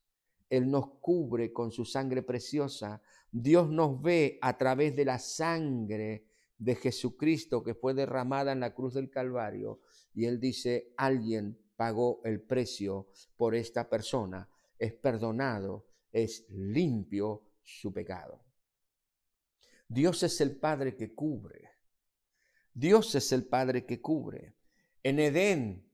Él 0.50 0.71
nos 0.71 0.88
cubre 1.00 1.52
con 1.52 1.71
su 1.71 1.85
sangre 1.85 2.23
preciosa. 2.23 3.00
Dios 3.30 3.68
nos 3.68 4.00
ve 4.00 4.38
a 4.40 4.56
través 4.56 4.97
de 4.97 5.04
la 5.04 5.18
sangre 5.18 6.26
de 6.56 6.75
Jesucristo 6.75 7.62
que 7.62 7.75
fue 7.75 7.94
derramada 7.94 8.52
en 8.52 8.61
la 8.61 8.75
cruz 8.75 8.94
del 8.94 9.11
Calvario. 9.11 9.80
Y 10.14 10.25
Él 10.25 10.40
dice, 10.40 10.92
alguien 10.97 11.58
pagó 11.76 12.20
el 12.25 12.40
precio 12.40 13.08
por 13.37 13.54
esta 13.54 13.88
persona, 13.88 14.49
es 14.78 14.92
perdonado, 14.94 15.87
es 16.11 16.47
limpio 16.50 17.44
su 17.62 17.92
pecado. 17.92 18.44
Dios 19.87 20.23
es 20.23 20.40
el 20.40 20.56
Padre 20.56 20.97
que 20.97 21.14
cubre. 21.14 21.70
Dios 22.75 23.14
es 23.14 23.32
el 23.32 23.47
Padre 23.47 23.87
que 23.87 24.00
cubre. 24.00 24.54
En 25.02 25.18
Edén 25.18 25.88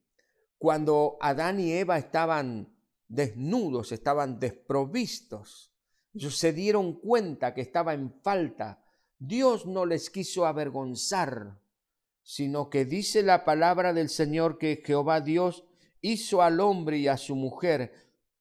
cuando 0.64 1.18
Adán 1.20 1.60
y 1.60 1.72
Eva 1.72 1.98
estaban 1.98 2.74
desnudos, 3.06 3.92
estaban 3.92 4.40
desprovistos, 4.40 5.73
se 6.18 6.52
dieron 6.52 6.94
cuenta 6.94 7.54
que 7.54 7.60
estaba 7.60 7.94
en 7.94 8.12
falta. 8.22 8.84
Dios 9.18 9.66
no 9.66 9.86
les 9.86 10.10
quiso 10.10 10.46
avergonzar, 10.46 11.60
sino 12.22 12.70
que 12.70 12.84
dice 12.84 13.22
la 13.22 13.44
palabra 13.44 13.92
del 13.92 14.08
Señor 14.08 14.58
que 14.58 14.82
Jehová 14.84 15.20
Dios 15.20 15.64
hizo 16.00 16.42
al 16.42 16.60
hombre 16.60 16.98
y 16.98 17.08
a 17.08 17.16
su 17.16 17.34
mujer 17.36 17.92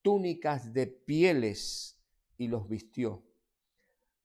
túnicas 0.02 0.74
de 0.74 0.88
pieles 0.88 1.98
y 2.38 2.48
los 2.48 2.68
vistió. 2.68 3.24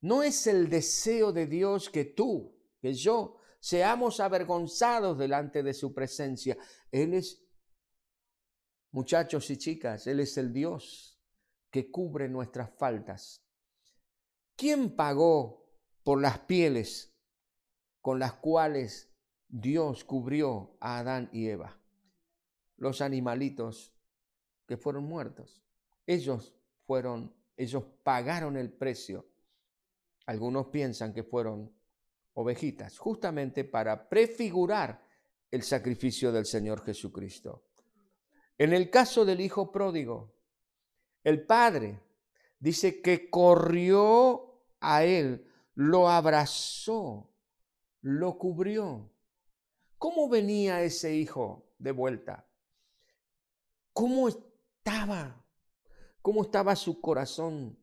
No 0.01 0.23
es 0.23 0.47
el 0.47 0.69
deseo 0.69 1.31
de 1.31 1.45
Dios 1.45 1.89
que 1.89 2.05
tú, 2.05 2.55
que 2.81 2.93
yo, 2.93 3.37
seamos 3.59 4.19
avergonzados 4.19 5.17
delante 5.17 5.63
de 5.63 5.73
su 5.73 5.93
presencia. 5.93 6.57
Él 6.91 7.13
es 7.13 7.43
Muchachos 8.91 9.49
y 9.51 9.57
chicas, 9.57 10.07
Él 10.07 10.19
es 10.19 10.35
el 10.37 10.51
Dios 10.51 11.18
que 11.71 11.91
cubre 11.91 12.27
nuestras 12.27 12.69
faltas. 12.77 13.43
¿Quién 14.55 14.95
pagó 14.95 15.65
por 16.03 16.21
las 16.21 16.39
pieles 16.39 17.13
con 18.01 18.19
las 18.19 18.33
cuales 18.33 19.11
Dios 19.47 20.03
cubrió 20.03 20.77
a 20.79 20.99
Adán 20.99 21.29
y 21.31 21.47
Eva? 21.47 21.79
Los 22.77 23.01
animalitos 23.01 23.93
que 24.65 24.77
fueron 24.77 25.05
muertos. 25.05 25.63
Ellos 26.05 26.53
fueron, 26.85 27.33
ellos 27.57 27.83
pagaron 28.03 28.57
el 28.57 28.71
precio. 28.71 29.27
Algunos 30.25 30.67
piensan 30.67 31.13
que 31.13 31.23
fueron 31.23 31.73
ovejitas, 32.33 32.97
justamente 32.97 33.63
para 33.63 34.07
prefigurar 34.07 35.03
el 35.51 35.63
sacrificio 35.63 36.31
del 36.31 36.45
Señor 36.45 36.85
Jesucristo. 36.85 37.65
En 38.57 38.73
el 38.73 38.89
caso 38.89 39.25
del 39.25 39.41
hijo 39.41 39.71
pródigo, 39.71 40.38
el 41.23 41.45
padre 41.45 42.01
dice 42.59 43.01
que 43.01 43.29
corrió 43.29 44.63
a 44.79 45.03
él, 45.03 45.45
lo 45.75 46.09
abrazó, 46.09 47.29
lo 48.01 48.37
cubrió. 48.37 49.11
¿Cómo 49.97 50.29
venía 50.29 50.81
ese 50.81 51.15
hijo 51.15 51.73
de 51.77 51.91
vuelta? 51.91 52.47
¿Cómo 53.93 54.29
estaba? 54.29 55.45
¿Cómo 56.21 56.43
estaba 56.43 56.75
su 56.75 57.01
corazón? 57.01 57.77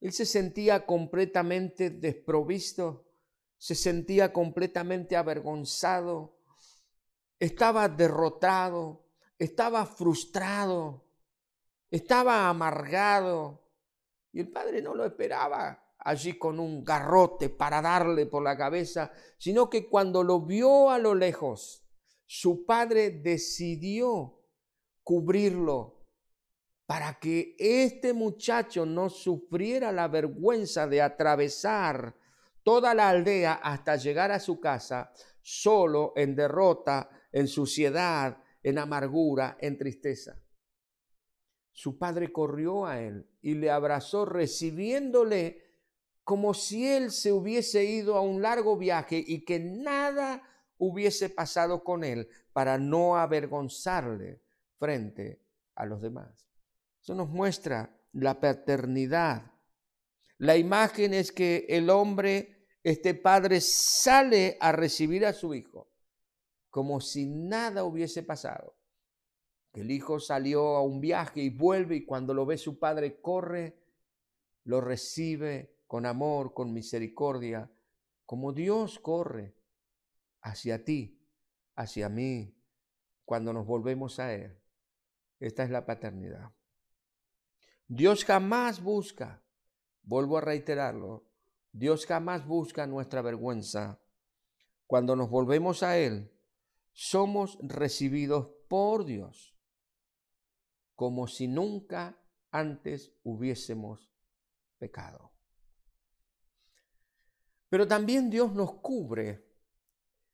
Él 0.00 0.12
se 0.12 0.24
sentía 0.24 0.86
completamente 0.86 1.90
desprovisto, 1.90 3.06
se 3.56 3.74
sentía 3.74 4.32
completamente 4.32 5.16
avergonzado, 5.16 6.38
estaba 7.38 7.88
derrotado, 7.88 9.04
estaba 9.38 9.84
frustrado, 9.86 11.07
estaba 11.90 12.48
amargado. 12.48 13.62
Y 14.32 14.40
el 14.40 14.50
padre 14.50 14.82
no 14.82 14.94
lo 14.94 15.04
esperaba 15.04 15.94
allí 15.98 16.38
con 16.38 16.60
un 16.60 16.84
garrote 16.84 17.48
para 17.48 17.82
darle 17.82 18.26
por 18.26 18.42
la 18.42 18.56
cabeza, 18.56 19.12
sino 19.36 19.68
que 19.68 19.88
cuando 19.88 20.22
lo 20.22 20.40
vio 20.40 20.90
a 20.90 20.98
lo 20.98 21.14
lejos, 21.14 21.84
su 22.26 22.64
padre 22.64 23.10
decidió 23.10 24.38
cubrirlo 25.02 25.98
para 26.86 27.18
que 27.18 27.54
este 27.58 28.12
muchacho 28.12 28.86
no 28.86 29.10
sufriera 29.10 29.92
la 29.92 30.08
vergüenza 30.08 30.86
de 30.86 31.02
atravesar 31.02 32.14
toda 32.62 32.94
la 32.94 33.10
aldea 33.10 33.54
hasta 33.54 33.96
llegar 33.96 34.30
a 34.30 34.40
su 34.40 34.60
casa 34.60 35.12
solo 35.42 36.12
en 36.16 36.34
derrota, 36.34 37.10
en 37.32 37.46
suciedad, 37.46 38.42
en 38.62 38.78
amargura, 38.78 39.56
en 39.60 39.78
tristeza. 39.78 40.38
Su 41.78 41.96
padre 41.96 42.32
corrió 42.32 42.86
a 42.86 43.00
él 43.00 43.30
y 43.40 43.54
le 43.54 43.70
abrazó 43.70 44.24
recibiéndole 44.24 45.62
como 46.24 46.52
si 46.52 46.88
él 46.88 47.12
se 47.12 47.32
hubiese 47.32 47.84
ido 47.84 48.16
a 48.16 48.20
un 48.20 48.42
largo 48.42 48.76
viaje 48.76 49.22
y 49.24 49.44
que 49.44 49.60
nada 49.60 50.42
hubiese 50.76 51.30
pasado 51.30 51.84
con 51.84 52.02
él 52.02 52.28
para 52.52 52.78
no 52.78 53.16
avergonzarle 53.16 54.42
frente 54.76 55.40
a 55.76 55.86
los 55.86 56.02
demás. 56.02 56.48
Eso 57.00 57.14
nos 57.14 57.28
muestra 57.28 57.96
la 58.10 58.40
paternidad. 58.40 59.52
La 60.38 60.56
imagen 60.56 61.14
es 61.14 61.30
que 61.30 61.64
el 61.68 61.90
hombre, 61.90 62.66
este 62.82 63.14
padre, 63.14 63.60
sale 63.60 64.56
a 64.58 64.72
recibir 64.72 65.24
a 65.24 65.32
su 65.32 65.54
hijo 65.54 65.88
como 66.70 67.00
si 67.00 67.26
nada 67.26 67.84
hubiese 67.84 68.24
pasado. 68.24 68.77
El 69.80 69.90
hijo 69.90 70.18
salió 70.18 70.76
a 70.76 70.82
un 70.82 71.00
viaje 71.00 71.40
y 71.40 71.50
vuelve 71.50 71.96
y 71.96 72.04
cuando 72.04 72.34
lo 72.34 72.46
ve 72.46 72.58
su 72.58 72.78
padre 72.78 73.20
corre, 73.20 73.78
lo 74.64 74.80
recibe 74.80 75.76
con 75.86 76.04
amor, 76.06 76.52
con 76.52 76.72
misericordia, 76.72 77.70
como 78.26 78.52
Dios 78.52 78.98
corre 78.98 79.54
hacia 80.42 80.84
ti, 80.84 81.20
hacia 81.76 82.08
mí, 82.08 82.54
cuando 83.24 83.52
nos 83.52 83.66
volvemos 83.66 84.18
a 84.18 84.34
Él. 84.34 84.58
Esta 85.38 85.62
es 85.62 85.70
la 85.70 85.86
paternidad. 85.86 86.50
Dios 87.86 88.24
jamás 88.24 88.82
busca, 88.82 89.42
vuelvo 90.02 90.38
a 90.38 90.42
reiterarlo, 90.42 91.24
Dios 91.72 92.06
jamás 92.06 92.46
busca 92.46 92.86
nuestra 92.86 93.22
vergüenza. 93.22 94.00
Cuando 94.86 95.14
nos 95.14 95.30
volvemos 95.30 95.82
a 95.82 95.98
Él, 95.98 96.32
somos 96.92 97.58
recibidos 97.62 98.48
por 98.68 99.04
Dios 99.04 99.57
como 100.98 101.28
si 101.28 101.46
nunca 101.46 102.18
antes 102.50 103.12
hubiésemos 103.22 104.12
pecado. 104.78 105.30
Pero 107.68 107.86
también 107.86 108.30
Dios 108.30 108.52
nos 108.52 108.72
cubre 108.80 109.46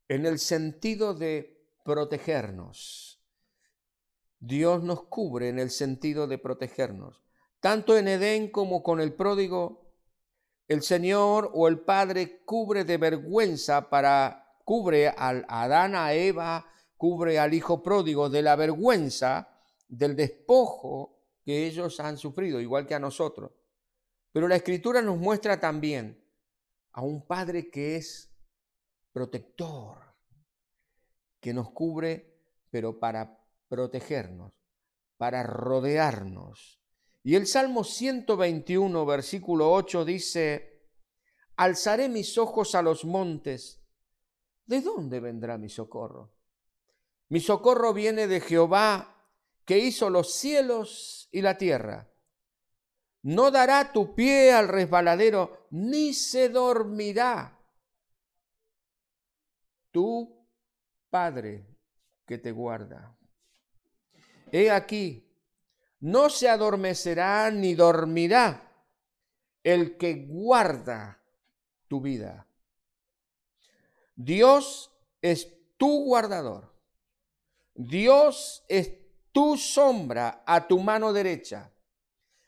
en 0.08 0.24
el 0.24 0.38
sentido 0.38 1.12
de 1.12 1.68
protegernos. 1.84 3.22
Dios 4.38 4.82
nos 4.82 5.02
cubre 5.04 5.50
en 5.50 5.58
el 5.58 5.68
sentido 5.68 6.26
de 6.26 6.38
protegernos. 6.38 7.22
Tanto 7.60 7.98
en 7.98 8.08
Edén 8.08 8.50
como 8.50 8.82
con 8.82 9.02
el 9.02 9.12
pródigo, 9.12 9.92
el 10.66 10.80
Señor 10.80 11.50
o 11.52 11.68
el 11.68 11.80
Padre 11.80 12.42
cubre 12.46 12.84
de 12.84 12.96
vergüenza 12.96 13.90
para 13.90 14.56
cubre 14.64 15.10
al 15.10 15.44
Adán, 15.46 15.94
a 15.94 16.14
Eva, 16.14 16.72
cubre 16.96 17.38
al 17.38 17.52
hijo 17.52 17.82
pródigo 17.82 18.30
de 18.30 18.40
la 18.40 18.56
vergüenza, 18.56 19.50
del 19.98 20.16
despojo 20.16 21.18
que 21.44 21.66
ellos 21.66 22.00
han 22.00 22.16
sufrido, 22.18 22.60
igual 22.60 22.86
que 22.86 22.94
a 22.94 22.98
nosotros. 22.98 23.52
Pero 24.32 24.48
la 24.48 24.56
escritura 24.56 25.02
nos 25.02 25.18
muestra 25.18 25.60
también 25.60 26.22
a 26.92 27.02
un 27.02 27.26
Padre 27.26 27.70
que 27.70 27.96
es 27.96 28.34
protector, 29.12 29.98
que 31.40 31.52
nos 31.52 31.70
cubre, 31.70 32.40
pero 32.70 32.98
para 32.98 33.38
protegernos, 33.68 34.52
para 35.16 35.42
rodearnos. 35.42 36.80
Y 37.22 37.36
el 37.36 37.46
Salmo 37.46 37.84
121, 37.84 39.06
versículo 39.06 39.72
8 39.72 40.04
dice, 40.04 40.82
alzaré 41.56 42.08
mis 42.08 42.36
ojos 42.38 42.74
a 42.74 42.82
los 42.82 43.04
montes 43.04 43.84
¿de 44.66 44.80
dónde 44.80 45.20
vendrá 45.20 45.58
mi 45.58 45.68
socorro? 45.68 46.32
Mi 47.28 47.40
socorro 47.40 47.92
viene 47.92 48.26
de 48.26 48.40
Jehová, 48.40 49.13
que 49.64 49.78
hizo 49.78 50.10
los 50.10 50.34
cielos 50.34 51.28
y 51.32 51.42
la 51.42 51.56
tierra. 51.56 52.10
No 53.22 53.50
dará 53.50 53.92
tu 53.92 54.14
pie 54.14 54.52
al 54.52 54.68
resbaladero, 54.68 55.66
ni 55.70 56.12
se 56.12 56.48
dormirá. 56.50 57.58
Tu 59.90 60.46
Padre 61.08 61.66
que 62.26 62.38
te 62.38 62.52
guarda. 62.52 63.16
He 64.52 64.70
aquí, 64.70 65.32
no 66.00 66.28
se 66.28 66.48
adormecerá 66.48 67.50
ni 67.50 67.74
dormirá 67.74 68.70
el 69.62 69.96
que 69.96 70.26
guarda 70.26 71.22
tu 71.88 72.00
vida. 72.00 72.46
Dios 74.14 74.92
es 75.22 75.50
tu 75.76 76.04
guardador. 76.04 76.74
Dios 77.74 78.64
es 78.68 79.03
tu 79.34 79.56
sombra 79.58 80.44
a 80.46 80.64
tu 80.66 80.78
mano 80.78 81.12
derecha. 81.12 81.72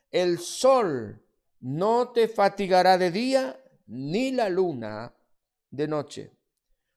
El 0.08 0.38
sol 0.38 1.20
no 1.60 2.12
te 2.12 2.28
fatigará 2.28 2.96
de 2.96 3.10
día, 3.10 3.60
ni 3.88 4.30
la 4.30 4.48
luna 4.48 5.12
de 5.68 5.88
noche. 5.88 6.38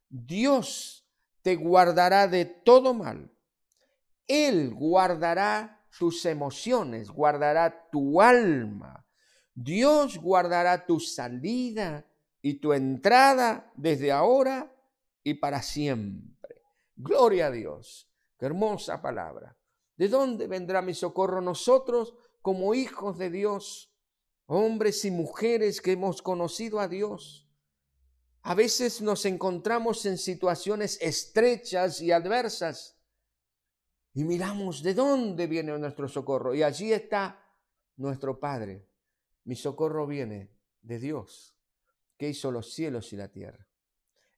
Dios 0.07 1.07
te 1.41 1.55
guardará 1.55 2.27
de 2.27 2.45
todo 2.45 2.93
mal. 2.93 3.31
Él 4.27 4.75
guardará 4.75 5.83
tus 5.97 6.23
emociones, 6.25 7.09
guardará 7.09 7.89
tu 7.91 8.21
alma. 8.21 9.07
Dios 9.55 10.19
guardará 10.19 10.85
tu 10.85 10.99
salida 10.99 12.05
y 12.43 12.59
tu 12.59 12.73
entrada 12.73 13.73
desde 13.75 14.11
ahora 14.11 14.71
y 15.23 15.33
para 15.33 15.63
siempre. 15.63 16.61
Gloria 16.95 17.47
a 17.47 17.51
Dios. 17.51 18.07
Qué 18.37 18.45
hermosa 18.45 19.01
palabra. 19.01 19.58
¿De 19.99 20.07
dónde 20.07 20.47
vendrá 20.47 20.81
mi 20.81 20.93
socorro? 20.93 21.41
Nosotros 21.41 22.15
como 22.41 22.73
hijos 22.73 23.17
de 23.17 23.29
Dios, 23.29 23.93
hombres 24.45 25.03
y 25.03 25.11
mujeres 25.11 25.81
que 25.81 25.91
hemos 25.91 26.21
conocido 26.21 26.79
a 26.79 26.87
Dios. 26.87 27.49
A 28.41 28.55
veces 28.55 29.01
nos 29.01 29.25
encontramos 29.25 30.05
en 30.05 30.17
situaciones 30.17 30.97
estrechas 31.01 31.99
y 31.99 32.13
adversas 32.13 32.97
y 34.13 34.23
miramos 34.23 34.83
de 34.83 34.93
dónde 34.93 35.47
viene 35.47 35.77
nuestro 35.77 36.07
socorro. 36.07 36.55
Y 36.55 36.63
allí 36.63 36.93
está 36.93 37.45
nuestro 37.97 38.39
Padre. 38.39 38.87
Mi 39.43 39.57
socorro 39.57 40.07
viene 40.07 40.49
de 40.81 40.97
Dios 40.97 41.57
que 42.15 42.29
hizo 42.29 42.51
los 42.51 42.71
cielos 42.73 43.11
y 43.11 43.17
la 43.17 43.27
tierra. 43.27 43.67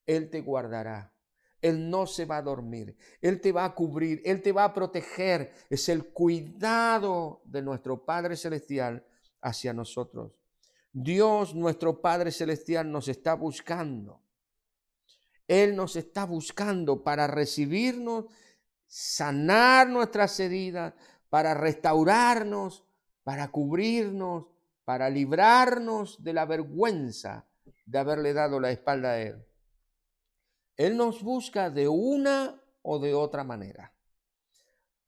Él 0.07 0.31
te 0.31 0.41
guardará, 0.41 1.13
Él 1.61 1.89
no 1.89 2.07
se 2.07 2.25
va 2.25 2.37
a 2.37 2.41
dormir. 2.41 2.95
Él 3.21 3.39
te 3.39 3.51
va 3.51 3.65
a 3.65 3.75
cubrir, 3.75 4.21
Él 4.25 4.41
te 4.41 4.51
va 4.51 4.65
a 4.65 4.73
proteger. 4.73 5.53
Es 5.69 5.89
el 5.89 6.05
cuidado 6.05 7.41
de 7.45 7.61
nuestro 7.61 8.03
Padre 8.05 8.35
Celestial 8.35 9.05
hacia 9.41 9.73
nosotros. 9.73 10.33
Dios, 10.93 11.55
nuestro 11.55 12.01
Padre 12.01 12.31
Celestial, 12.31 12.91
nos 12.91 13.07
está 13.07 13.35
buscando. 13.35 14.21
Él 15.47 15.75
nos 15.75 15.95
está 15.95 16.25
buscando 16.25 17.03
para 17.03 17.27
recibirnos, 17.27 18.25
sanar 18.87 19.89
nuestras 19.89 20.39
heridas, 20.39 20.93
para 21.29 21.53
restaurarnos, 21.53 22.85
para 23.23 23.49
cubrirnos, 23.49 24.47
para 24.85 25.09
librarnos 25.09 26.23
de 26.23 26.33
la 26.33 26.45
vergüenza 26.45 27.45
de 27.85 27.99
haberle 27.99 28.33
dado 28.33 28.59
la 28.59 28.71
espalda 28.71 29.11
a 29.11 29.19
Él. 29.21 29.45
Él 30.81 30.97
nos 30.97 31.21
busca 31.21 31.69
de 31.69 31.87
una 31.87 32.59
o 32.81 32.97
de 32.97 33.13
otra 33.13 33.43
manera, 33.43 33.93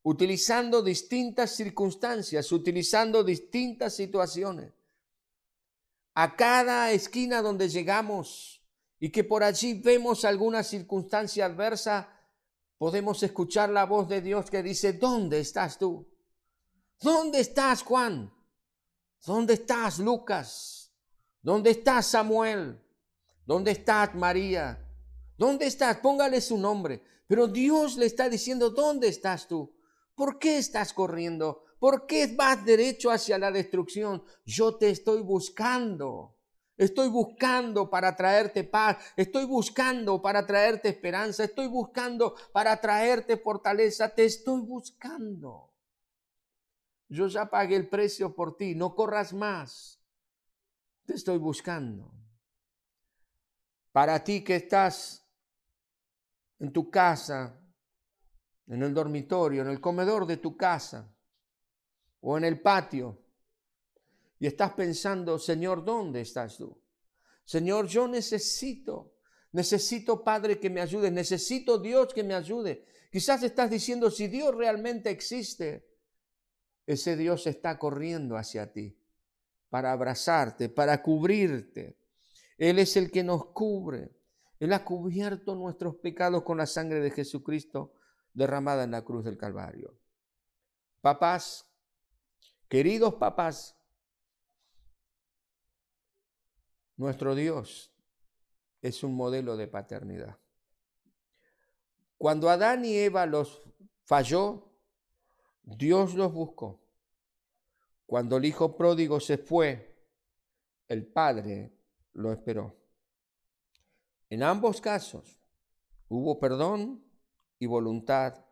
utilizando 0.04 0.84
distintas 0.84 1.56
circunstancias, 1.56 2.52
utilizando 2.52 3.24
distintas 3.24 3.96
situaciones. 3.96 4.72
A 6.14 6.36
cada 6.36 6.92
esquina 6.92 7.42
donde 7.42 7.70
llegamos 7.70 8.62
y 9.00 9.10
que 9.10 9.24
por 9.24 9.44
allí 9.44 9.74
vemos 9.74 10.26
alguna 10.26 10.62
circunstancia 10.62 11.46
adversa, 11.48 12.08
podemos 12.78 13.24
escuchar 13.24 13.72
la 13.72 13.86
voz 13.86 14.08
de 14.08 14.22
Dios 14.22 14.52
que 14.52 14.62
dice, 14.62 14.94
¿dónde 14.94 15.40
estás 15.40 15.80
tú? 15.80 16.08
¿Dónde 17.02 17.40
estás 17.40 17.82
Juan? 17.82 18.32
¿Dónde 19.26 19.56
estás 19.56 19.98
Lucas? 19.98 20.94
¿Dónde 21.42 21.72
estás 21.72 22.06
Samuel? 22.06 22.80
¿Dónde 23.44 23.72
estás 23.72 24.14
María? 24.14 24.83
¿Dónde 25.44 25.66
estás? 25.66 25.98
Póngale 25.98 26.40
su 26.40 26.58
nombre. 26.58 27.04
Pero 27.28 27.50
Dios 27.50 27.98
le 27.98 28.06
está 28.06 28.30
diciendo, 28.30 28.70
¿dónde 28.70 29.10
estás 29.10 29.46
tú? 29.46 29.76
¿Por 30.16 30.40
qué 30.40 30.58
estás 30.58 30.94
corriendo? 30.94 31.66
¿Por 31.80 32.06
qué 32.08 32.34
vas 32.34 32.64
derecho 32.64 33.12
hacia 33.12 33.38
la 33.38 33.52
destrucción? 33.52 34.24
Yo 34.46 34.78
te 34.78 34.90
estoy 34.90 35.22
buscando. 35.22 36.38
Estoy 36.78 37.10
buscando 37.10 37.90
para 37.90 38.16
traerte 38.16 38.64
paz. 38.64 39.00
Estoy 39.18 39.44
buscando 39.44 40.22
para 40.22 40.46
traerte 40.46 40.88
esperanza. 40.88 41.44
Estoy 41.44 41.68
buscando 41.68 42.36
para 42.54 42.80
traerte 42.80 43.36
fortaleza. 43.36 44.16
Te 44.16 44.24
estoy 44.24 44.62
buscando. 44.62 45.74
Yo 47.10 47.28
ya 47.28 47.50
pagué 47.50 47.76
el 47.76 47.90
precio 47.90 48.34
por 48.34 48.56
ti. 48.56 48.76
No 48.76 48.96
corras 48.96 49.34
más. 49.34 50.02
Te 51.06 51.16
estoy 51.16 51.38
buscando. 51.38 52.14
Para 53.92 54.24
ti 54.24 54.42
que 54.42 54.56
estás 54.56 55.23
en 56.64 56.72
tu 56.72 56.90
casa, 56.90 57.60
en 58.68 58.82
el 58.82 58.94
dormitorio, 58.94 59.64
en 59.64 59.68
el 59.68 59.82
comedor 59.82 60.26
de 60.26 60.38
tu 60.38 60.56
casa 60.56 61.14
o 62.22 62.38
en 62.38 62.46
el 62.46 62.62
patio 62.62 63.22
y 64.40 64.48
estás 64.48 64.72
pensando, 64.72 65.38
Señor, 65.38 65.84
¿dónde 65.84 66.22
estás 66.22 66.56
tú? 66.56 66.82
Señor, 67.44 67.88
yo 67.88 68.08
necesito, 68.08 69.18
necesito 69.52 70.24
Padre 70.24 70.58
que 70.58 70.70
me 70.70 70.80
ayude, 70.80 71.12
necesito 71.12 71.80
Dios 71.80 72.14
que 72.14 72.24
me 72.24 72.34
ayude. 72.34 72.86
Quizás 73.12 73.44
estás 73.44 73.70
diciendo, 73.70 74.10
si 74.10 74.30
Dios 74.30 74.56
realmente 74.56 75.10
existe, 75.10 75.86
ese 76.88 77.18
Dios 77.18 77.46
está 77.46 77.78
corriendo 77.78 78.38
hacia 78.38 78.72
ti 78.72 78.98
para 79.70 79.92
abrazarte, 79.92 80.70
para 80.70 81.04
cubrirte. 81.04 81.98
Él 82.58 82.80
es 82.80 82.96
el 82.96 83.12
que 83.12 83.22
nos 83.22 83.48
cubre. 83.48 84.23
Él 84.64 84.72
ha 84.72 84.86
cubierto 84.86 85.56
nuestros 85.56 85.98
pecados 85.98 86.44
con 86.44 86.58
la 86.58 86.66
sangre 86.66 87.02
de 87.02 87.12
Jesucristo 87.12 87.92
derramada 88.34 88.86
en 88.86 88.92
la 88.92 89.04
cruz 89.04 89.26
del 89.26 89.38
Calvario. 89.38 90.00
Papás, 91.02 91.70
queridos 92.70 93.16
papás, 93.16 93.78
nuestro 96.96 97.36
Dios 97.36 97.94
es 98.82 99.04
un 99.04 99.18
modelo 99.18 99.58
de 99.58 99.68
paternidad. 99.68 100.40
Cuando 102.18 102.50
Adán 102.50 102.86
y 102.86 102.96
Eva 102.96 103.26
los 103.26 103.70
falló, 104.06 104.72
Dios 105.62 106.14
los 106.14 106.32
buscó. 106.32 106.82
Cuando 108.06 108.38
el 108.38 108.46
hijo 108.46 108.78
pródigo 108.78 109.20
se 109.20 109.38
fue, 109.38 110.08
el 110.88 111.06
padre 111.06 111.78
lo 112.14 112.32
esperó. 112.32 112.83
En 114.34 114.42
ambos 114.42 114.82
casos 114.82 115.40
hubo 116.08 116.40
perdón 116.40 117.06
y 117.60 117.68
voluntad 117.68 118.44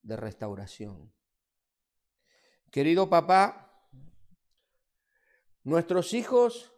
de 0.00 0.16
restauración. 0.16 1.12
Querido 2.70 3.10
papá, 3.10 3.78
nuestros 5.64 6.14
hijos 6.14 6.72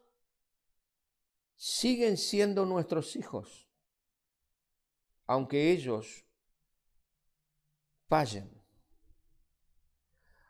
siguen 1.55 2.16
siendo 2.16 2.66
nuestros 2.66 3.14
hijos, 3.14 3.70
aunque 5.27 5.70
ellos 5.70 6.27
fallen, 8.09 8.61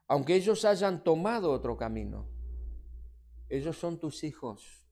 aunque 0.06 0.36
ellos 0.36 0.64
hayan 0.64 1.04
tomado 1.04 1.52
otro 1.52 1.76
camino. 1.76 2.30
Ellos 3.50 3.76
son 3.76 4.00
tus 4.00 4.24
hijos 4.24 4.88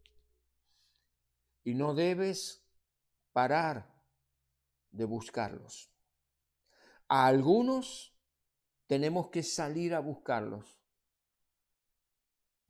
y 1.65 1.73
no 1.73 1.95
debes 1.95 2.62
parar 3.33 3.91
de 4.91 5.05
buscarlos. 5.05 5.91
A 7.09 7.27
algunos 7.27 8.15
tenemos 8.87 9.29
que 9.29 9.43
salir 9.43 9.95
a 9.95 10.01
buscarlos, 10.01 10.81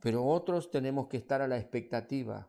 pero 0.01 0.25
otros 0.25 0.71
tenemos 0.71 1.09
que 1.09 1.17
estar 1.17 1.43
a 1.43 1.49
la 1.49 1.59
expectativa 1.59 2.49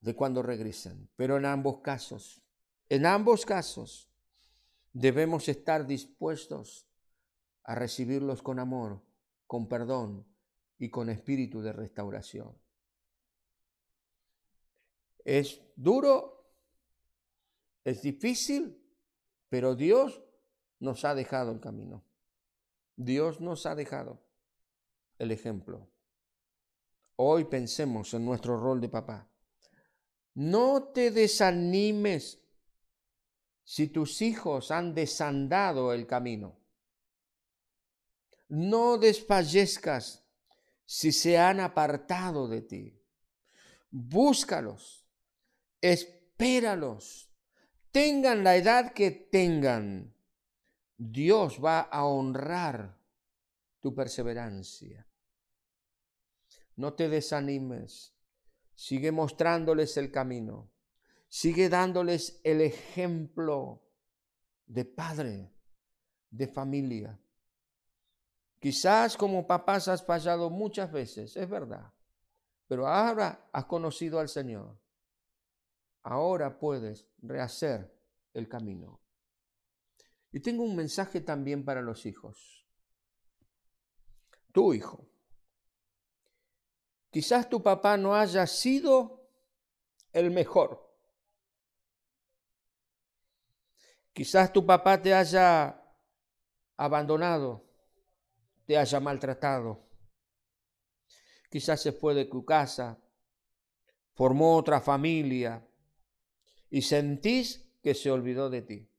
de 0.00 0.14
cuando 0.14 0.42
regresen. 0.42 1.10
Pero 1.16 1.36
en 1.36 1.44
ambos 1.44 1.80
casos, 1.80 2.42
en 2.88 3.04
ambos 3.06 3.44
casos, 3.44 4.08
debemos 4.92 5.48
estar 5.48 5.86
dispuestos 5.86 6.86
a 7.64 7.74
recibirlos 7.74 8.42
con 8.42 8.58
amor, 8.58 9.02
con 9.46 9.68
perdón 9.68 10.26
y 10.78 10.88
con 10.88 11.10
espíritu 11.10 11.60
de 11.60 11.72
restauración. 11.72 12.56
Es 15.24 15.60
duro, 15.76 16.52
es 17.84 18.02
difícil, 18.02 18.82
pero 19.48 19.74
Dios 19.74 20.22
nos 20.80 21.04
ha 21.04 21.14
dejado 21.14 21.52
el 21.52 21.60
camino. 21.60 22.04
Dios 22.96 23.40
nos 23.40 23.66
ha 23.66 23.74
dejado 23.74 24.20
el 25.18 25.30
ejemplo. 25.30 25.88
Hoy 27.16 27.44
pensemos 27.44 28.14
en 28.14 28.24
nuestro 28.24 28.58
rol 28.58 28.80
de 28.80 28.88
papá. 28.88 29.28
No 30.34 30.84
te 30.84 31.10
desanimes 31.10 32.40
si 33.64 33.88
tus 33.88 34.22
hijos 34.22 34.70
han 34.70 34.94
desandado 34.94 35.92
el 35.92 36.06
camino. 36.06 36.56
No 38.48 38.96
desfallezcas 38.98 40.24
si 40.84 41.12
se 41.12 41.36
han 41.36 41.60
apartado 41.60 42.48
de 42.48 42.62
ti. 42.62 42.98
Búscalos 43.90 44.97
espéralos, 45.80 47.30
tengan 47.90 48.44
la 48.44 48.56
edad 48.56 48.92
que 48.92 49.10
tengan. 49.10 50.14
Dios 50.96 51.62
va 51.64 51.80
a 51.80 52.04
honrar 52.04 52.98
tu 53.80 53.94
perseverancia. 53.94 55.06
No 56.76 56.94
te 56.94 57.08
desanimes, 57.08 58.14
sigue 58.74 59.12
mostrándoles 59.12 59.96
el 59.96 60.10
camino, 60.10 60.70
sigue 61.28 61.68
dándoles 61.68 62.40
el 62.44 62.60
ejemplo 62.60 63.82
de 64.66 64.84
padre, 64.84 65.52
de 66.30 66.46
familia. 66.46 67.18
Quizás 68.60 69.16
como 69.16 69.46
papás 69.46 69.88
has 69.88 70.04
fallado 70.04 70.50
muchas 70.50 70.90
veces, 70.90 71.36
es 71.36 71.48
verdad, 71.48 71.92
pero 72.66 72.88
ahora 72.88 73.48
has 73.52 73.64
conocido 73.66 74.18
al 74.18 74.28
Señor 74.28 74.76
ahora 76.02 76.58
puedes 76.58 77.06
rehacer 77.18 77.94
el 78.34 78.48
camino. 78.48 79.00
Y 80.30 80.40
tengo 80.40 80.62
un 80.62 80.76
mensaje 80.76 81.20
también 81.20 81.64
para 81.64 81.82
los 81.82 82.06
hijos. 82.06 82.66
Tu 84.52 84.74
hijo. 84.74 85.08
Quizás 87.10 87.48
tu 87.48 87.62
papá 87.62 87.96
no 87.96 88.14
haya 88.14 88.46
sido 88.46 89.30
el 90.12 90.30
mejor. 90.30 90.88
Quizás 94.12 94.52
tu 94.52 94.66
papá 94.66 95.00
te 95.00 95.14
haya 95.14 95.80
abandonado, 96.76 97.64
te 98.66 98.76
haya 98.76 99.00
maltratado. 99.00 99.86
Quizás 101.50 101.80
se 101.80 101.92
fue 101.92 102.14
de 102.14 102.24
tu 102.26 102.44
casa, 102.44 102.98
formó 104.14 104.56
otra 104.56 104.80
familia, 104.80 105.67
y 106.70 106.82
sentís 106.82 107.70
que 107.82 107.94
se 107.94 108.10
olvidó 108.10 108.50
de 108.50 108.62
ti. 108.62 108.90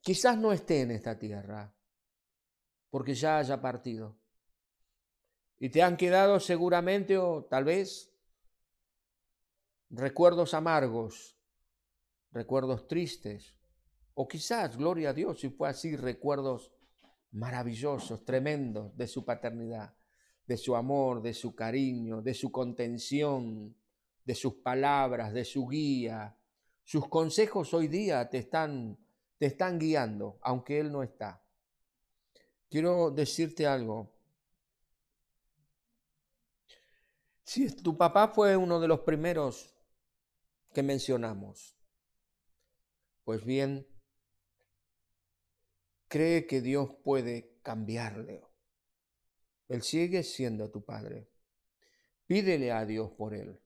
Quizás 0.00 0.36
no 0.38 0.52
esté 0.52 0.82
en 0.82 0.90
esta 0.90 1.18
tierra, 1.18 1.74
porque 2.90 3.14
ya 3.14 3.38
haya 3.38 3.60
partido. 3.60 4.18
Y 5.58 5.68
te 5.70 5.82
han 5.82 5.96
quedado 5.96 6.40
seguramente 6.40 7.16
o 7.18 7.44
tal 7.44 7.64
vez 7.64 8.12
recuerdos 9.90 10.54
amargos, 10.54 11.38
recuerdos 12.32 12.88
tristes, 12.88 13.56
o 14.14 14.26
quizás, 14.26 14.76
gloria 14.76 15.10
a 15.10 15.12
Dios, 15.12 15.40
si 15.40 15.50
fue 15.50 15.68
así, 15.68 15.96
recuerdos 15.96 16.72
maravillosos, 17.30 18.24
tremendos 18.24 18.96
de 18.96 19.06
su 19.06 19.24
paternidad, 19.24 19.94
de 20.46 20.56
su 20.56 20.76
amor, 20.76 21.22
de 21.22 21.32
su 21.32 21.54
cariño, 21.54 22.20
de 22.20 22.34
su 22.34 22.50
contención, 22.50 23.74
de 24.24 24.34
sus 24.34 24.54
palabras, 24.54 25.32
de 25.32 25.44
su 25.44 25.66
guía. 25.68 26.36
Sus 26.84 27.08
consejos 27.08 27.72
hoy 27.74 27.88
día 27.88 28.28
te 28.28 28.38
están, 28.38 28.98
te 29.38 29.46
están 29.46 29.78
guiando, 29.78 30.38
aunque 30.42 30.80
Él 30.80 30.92
no 30.92 31.02
está. 31.02 31.42
Quiero 32.68 33.10
decirte 33.10 33.66
algo. 33.66 34.12
Si 37.44 37.70
tu 37.76 37.96
papá 37.96 38.28
fue 38.28 38.56
uno 38.56 38.80
de 38.80 38.88
los 38.88 39.00
primeros 39.00 39.76
que 40.72 40.82
mencionamos, 40.82 41.76
pues 43.24 43.44
bien, 43.44 43.86
cree 46.08 46.46
que 46.46 46.60
Dios 46.60 46.94
puede 47.04 47.58
cambiarle. 47.62 48.44
Él 49.68 49.82
sigue 49.82 50.22
siendo 50.22 50.70
tu 50.70 50.84
Padre. 50.84 51.30
Pídele 52.26 52.72
a 52.72 52.84
Dios 52.84 53.10
por 53.12 53.34
Él. 53.34 53.61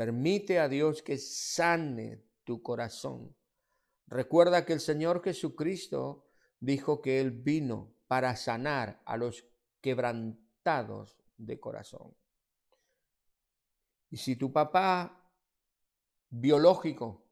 Permite 0.00 0.58
a 0.58 0.66
Dios 0.66 1.02
que 1.02 1.18
sane 1.18 2.24
tu 2.44 2.62
corazón. 2.62 3.36
Recuerda 4.06 4.64
que 4.64 4.72
el 4.72 4.80
Señor 4.80 5.22
Jesucristo 5.22 6.26
dijo 6.58 7.02
que 7.02 7.20
Él 7.20 7.32
vino 7.32 7.92
para 8.06 8.34
sanar 8.34 9.02
a 9.04 9.18
los 9.18 9.44
quebrantados 9.82 11.18
de 11.36 11.60
corazón. 11.60 12.16
Y 14.08 14.16
si 14.16 14.36
tu 14.36 14.50
papá 14.50 15.30
biológico 16.30 17.26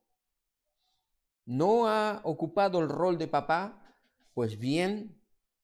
no 1.46 1.88
ha 1.88 2.20
ocupado 2.24 2.80
el 2.80 2.90
rol 2.90 3.16
de 3.16 3.28
papá, 3.28 3.96
pues 4.34 4.58
bien, 4.58 5.18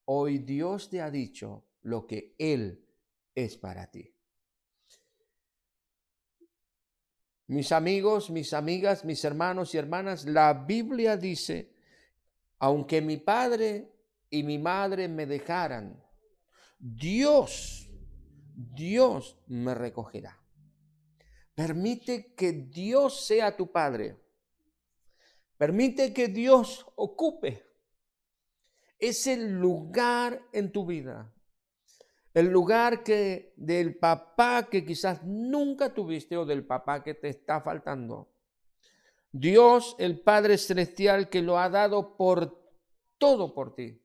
hoy 0.07 0.39
Dios 0.39 0.89
te 0.89 1.03
ha 1.03 1.11
dicho 1.11 1.67
lo 1.83 2.07
que 2.07 2.35
Él 2.39 2.89
es 3.35 3.59
para 3.59 3.91
ti. 3.91 4.14
Mis 7.47 7.73
amigos, 7.73 8.31
mis 8.31 8.53
amigas, 8.53 9.05
mis 9.05 9.25
hermanos 9.25 9.75
y 9.75 9.79
hermanas, 9.79 10.25
la 10.25 10.53
Biblia 10.55 11.17
dice, 11.17 11.75
aunque 12.59 13.01
mi 13.01 13.19
padre 13.19 13.93
y 14.31 14.43
mi 14.43 14.59
madre 14.59 15.09
me 15.09 15.27
dejaran, 15.27 16.03
Dios, 16.79 17.91
Dios 18.55 19.39
me 19.47 19.75
recogerá. 19.75 20.41
Permite 21.55 22.35
que 22.35 22.53
Dios 22.53 23.27
sea 23.27 23.57
tu 23.57 23.71
padre. 23.71 24.17
Permite 25.57 26.13
que 26.13 26.29
Dios 26.29 26.87
ocupe 26.97 27.65
es 29.09 29.27
el 29.27 29.53
lugar 29.61 30.41
en 30.53 30.73
tu 30.73 30.87
vida. 30.87 31.34
El 32.35 32.49
lugar 32.49 33.05
que 33.05 33.55
del 33.57 33.97
papá 33.97 34.69
que 34.69 34.85
quizás 34.85 35.23
nunca 35.25 35.95
tuviste 35.95 36.37
o 36.37 36.45
del 36.45 36.67
papá 36.67 37.03
que 37.03 37.15
te 37.15 37.29
está 37.29 37.61
faltando. 37.61 38.29
Dios, 39.31 39.97
el 39.99 40.21
Padre 40.21 40.59
Celestial, 40.59 41.29
que 41.29 41.43
lo 41.43 41.59
ha 41.59 41.69
dado 41.69 42.17
por 42.17 42.61
todo 43.19 43.55
por 43.55 43.75
ti, 43.75 44.01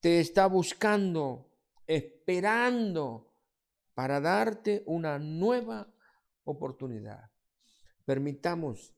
te 0.00 0.20
está 0.20 0.46
buscando, 0.46 1.50
esperando 1.86 3.32
para 3.94 4.20
darte 4.20 4.82
una 4.86 5.18
nueva 5.18 5.92
oportunidad. 6.44 7.30
Permitamos 8.04 8.94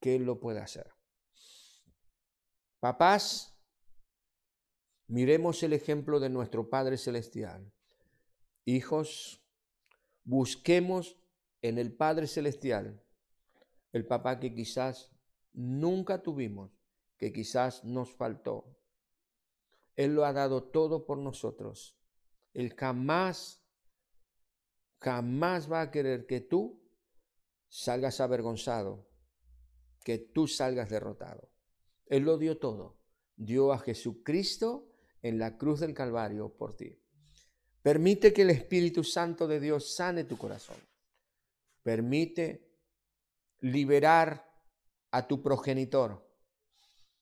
que 0.00 0.16
Él 0.16 0.24
lo 0.24 0.40
pueda 0.40 0.62
hacer. 0.62 0.90
Papás, 2.80 3.55
Miremos 5.08 5.62
el 5.62 5.72
ejemplo 5.72 6.18
de 6.18 6.30
nuestro 6.30 6.68
Padre 6.68 6.98
Celestial. 6.98 7.72
Hijos, 8.64 9.40
busquemos 10.24 11.16
en 11.62 11.78
el 11.78 11.94
Padre 11.94 12.26
Celestial 12.26 13.02
el 13.92 14.04
papá 14.04 14.40
que 14.40 14.52
quizás 14.52 15.12
nunca 15.52 16.22
tuvimos, 16.22 16.72
que 17.16 17.32
quizás 17.32 17.84
nos 17.84 18.12
faltó. 18.12 18.76
Él 19.94 20.14
lo 20.14 20.24
ha 20.24 20.32
dado 20.32 20.64
todo 20.64 21.06
por 21.06 21.18
nosotros. 21.18 21.96
Él 22.52 22.74
jamás, 22.74 23.64
jamás 25.00 25.70
va 25.70 25.82
a 25.82 25.90
querer 25.92 26.26
que 26.26 26.40
tú 26.40 26.82
salgas 27.68 28.20
avergonzado, 28.20 29.08
que 30.04 30.18
tú 30.18 30.48
salgas 30.48 30.90
derrotado. 30.90 31.48
Él 32.06 32.24
lo 32.24 32.38
dio 32.38 32.58
todo. 32.58 32.98
Dio 33.36 33.72
a 33.72 33.78
Jesucristo 33.78 34.95
en 35.26 35.40
la 35.40 35.56
cruz 35.56 35.80
del 35.80 35.92
Calvario 35.92 36.56
por 36.56 36.76
ti. 36.76 36.96
Permite 37.82 38.32
que 38.32 38.42
el 38.42 38.50
Espíritu 38.50 39.02
Santo 39.02 39.48
de 39.48 39.58
Dios 39.58 39.96
sane 39.96 40.22
tu 40.22 40.38
corazón. 40.38 40.76
Permite 41.82 42.70
liberar 43.60 44.48
a 45.10 45.26
tu 45.26 45.42
progenitor. 45.42 46.24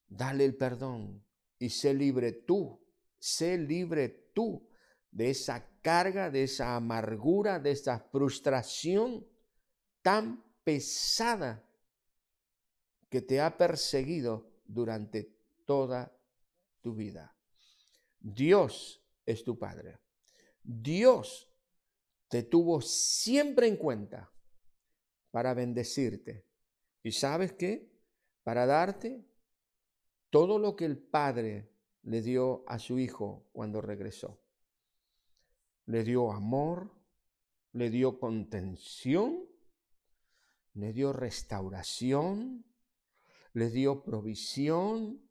Dale 0.06 0.44
el 0.44 0.54
perdón 0.54 1.24
y 1.58 1.70
sé 1.70 1.94
libre 1.94 2.32
tú. 2.32 2.78
Sé 3.18 3.56
libre 3.56 4.30
tú 4.34 4.68
de 5.10 5.30
esa 5.30 5.66
carga, 5.80 6.30
de 6.30 6.42
esa 6.42 6.76
amargura, 6.76 7.58
de 7.58 7.70
esa 7.70 8.00
frustración 8.00 9.26
tan 10.02 10.44
pesada 10.62 11.66
que 13.08 13.22
te 13.22 13.40
ha 13.40 13.56
perseguido 13.56 14.50
durante 14.66 15.34
toda 15.64 16.14
tu 16.82 16.94
vida. 16.94 17.33
Dios 18.24 19.04
es 19.26 19.44
tu 19.44 19.58
Padre. 19.58 20.00
Dios 20.62 21.52
te 22.28 22.42
tuvo 22.42 22.80
siempre 22.80 23.68
en 23.68 23.76
cuenta 23.76 24.32
para 25.30 25.52
bendecirte. 25.52 26.46
¿Y 27.02 27.12
sabes 27.12 27.52
qué? 27.52 27.92
Para 28.42 28.64
darte 28.64 29.22
todo 30.30 30.58
lo 30.58 30.74
que 30.74 30.86
el 30.86 30.96
Padre 30.96 31.70
le 32.02 32.22
dio 32.22 32.64
a 32.66 32.78
su 32.78 32.98
Hijo 32.98 33.46
cuando 33.52 33.82
regresó. 33.82 34.40
Le 35.84 36.02
dio 36.02 36.32
amor, 36.32 36.90
le 37.72 37.90
dio 37.90 38.18
contención, 38.18 39.44
le 40.72 40.94
dio 40.94 41.12
restauración, 41.12 42.64
le 43.52 43.68
dio 43.68 44.02
provisión, 44.02 45.23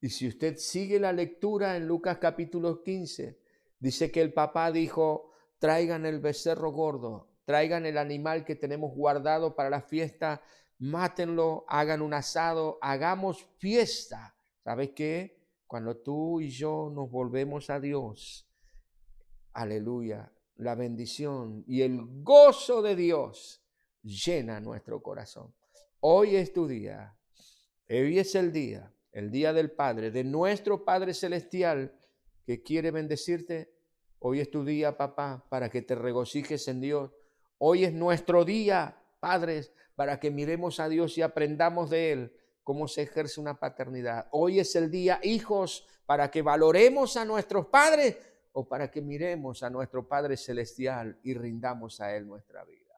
y 0.00 0.08
si 0.08 0.26
usted 0.26 0.56
sigue 0.56 0.98
la 0.98 1.12
lectura 1.12 1.76
en 1.76 1.86
Lucas 1.86 2.18
capítulo 2.18 2.82
15, 2.82 3.38
dice 3.78 4.10
que 4.10 4.22
el 4.22 4.32
papá 4.32 4.72
dijo, 4.72 5.30
traigan 5.58 6.06
el 6.06 6.20
becerro 6.20 6.72
gordo, 6.72 7.28
traigan 7.44 7.84
el 7.84 7.98
animal 7.98 8.44
que 8.46 8.56
tenemos 8.56 8.94
guardado 8.94 9.54
para 9.54 9.68
la 9.68 9.82
fiesta, 9.82 10.40
mátenlo, 10.78 11.66
hagan 11.68 12.00
un 12.00 12.14
asado, 12.14 12.78
hagamos 12.80 13.46
fiesta. 13.58 14.34
¿Sabes 14.64 14.90
qué? 14.96 15.38
Cuando 15.66 15.98
tú 15.98 16.40
y 16.40 16.48
yo 16.48 16.90
nos 16.94 17.10
volvemos 17.10 17.68
a 17.68 17.78
Dios, 17.78 18.48
aleluya, 19.52 20.32
la 20.56 20.74
bendición 20.76 21.62
y 21.66 21.82
el 21.82 22.22
gozo 22.22 22.80
de 22.80 22.96
Dios 22.96 23.62
llena 24.02 24.60
nuestro 24.60 25.02
corazón. 25.02 25.52
Hoy 26.00 26.36
es 26.36 26.54
tu 26.54 26.66
día, 26.66 27.14
hoy 27.90 28.18
es 28.18 28.34
el 28.34 28.50
día 28.50 28.90
el 29.12 29.30
día 29.30 29.52
del 29.52 29.70
Padre, 29.70 30.10
de 30.10 30.24
nuestro 30.24 30.84
Padre 30.84 31.14
Celestial 31.14 31.92
que 32.44 32.62
quiere 32.62 32.90
bendecirte. 32.90 33.72
Hoy 34.18 34.40
es 34.40 34.50
tu 34.50 34.64
día, 34.64 34.96
papá, 34.96 35.44
para 35.48 35.70
que 35.70 35.82
te 35.82 35.94
regocijes 35.94 36.68
en 36.68 36.80
Dios. 36.80 37.10
Hoy 37.58 37.84
es 37.84 37.92
nuestro 37.92 38.44
día, 38.44 38.96
padres, 39.20 39.72
para 39.94 40.18
que 40.18 40.30
miremos 40.30 40.80
a 40.80 40.88
Dios 40.88 41.16
y 41.18 41.22
aprendamos 41.22 41.90
de 41.90 42.12
Él 42.12 42.32
cómo 42.64 42.88
se 42.88 43.02
ejerce 43.02 43.40
una 43.40 43.58
paternidad. 43.58 44.28
Hoy 44.30 44.60
es 44.60 44.76
el 44.76 44.90
día, 44.90 45.20
hijos, 45.22 45.86
para 46.06 46.30
que 46.30 46.42
valoremos 46.42 47.16
a 47.16 47.24
nuestros 47.24 47.66
padres 47.66 48.16
o 48.52 48.68
para 48.68 48.90
que 48.90 49.00
miremos 49.00 49.62
a 49.62 49.70
nuestro 49.70 50.08
Padre 50.08 50.36
Celestial 50.36 51.18
y 51.22 51.34
rindamos 51.34 52.00
a 52.00 52.14
Él 52.16 52.26
nuestra 52.26 52.64
vida. 52.64 52.89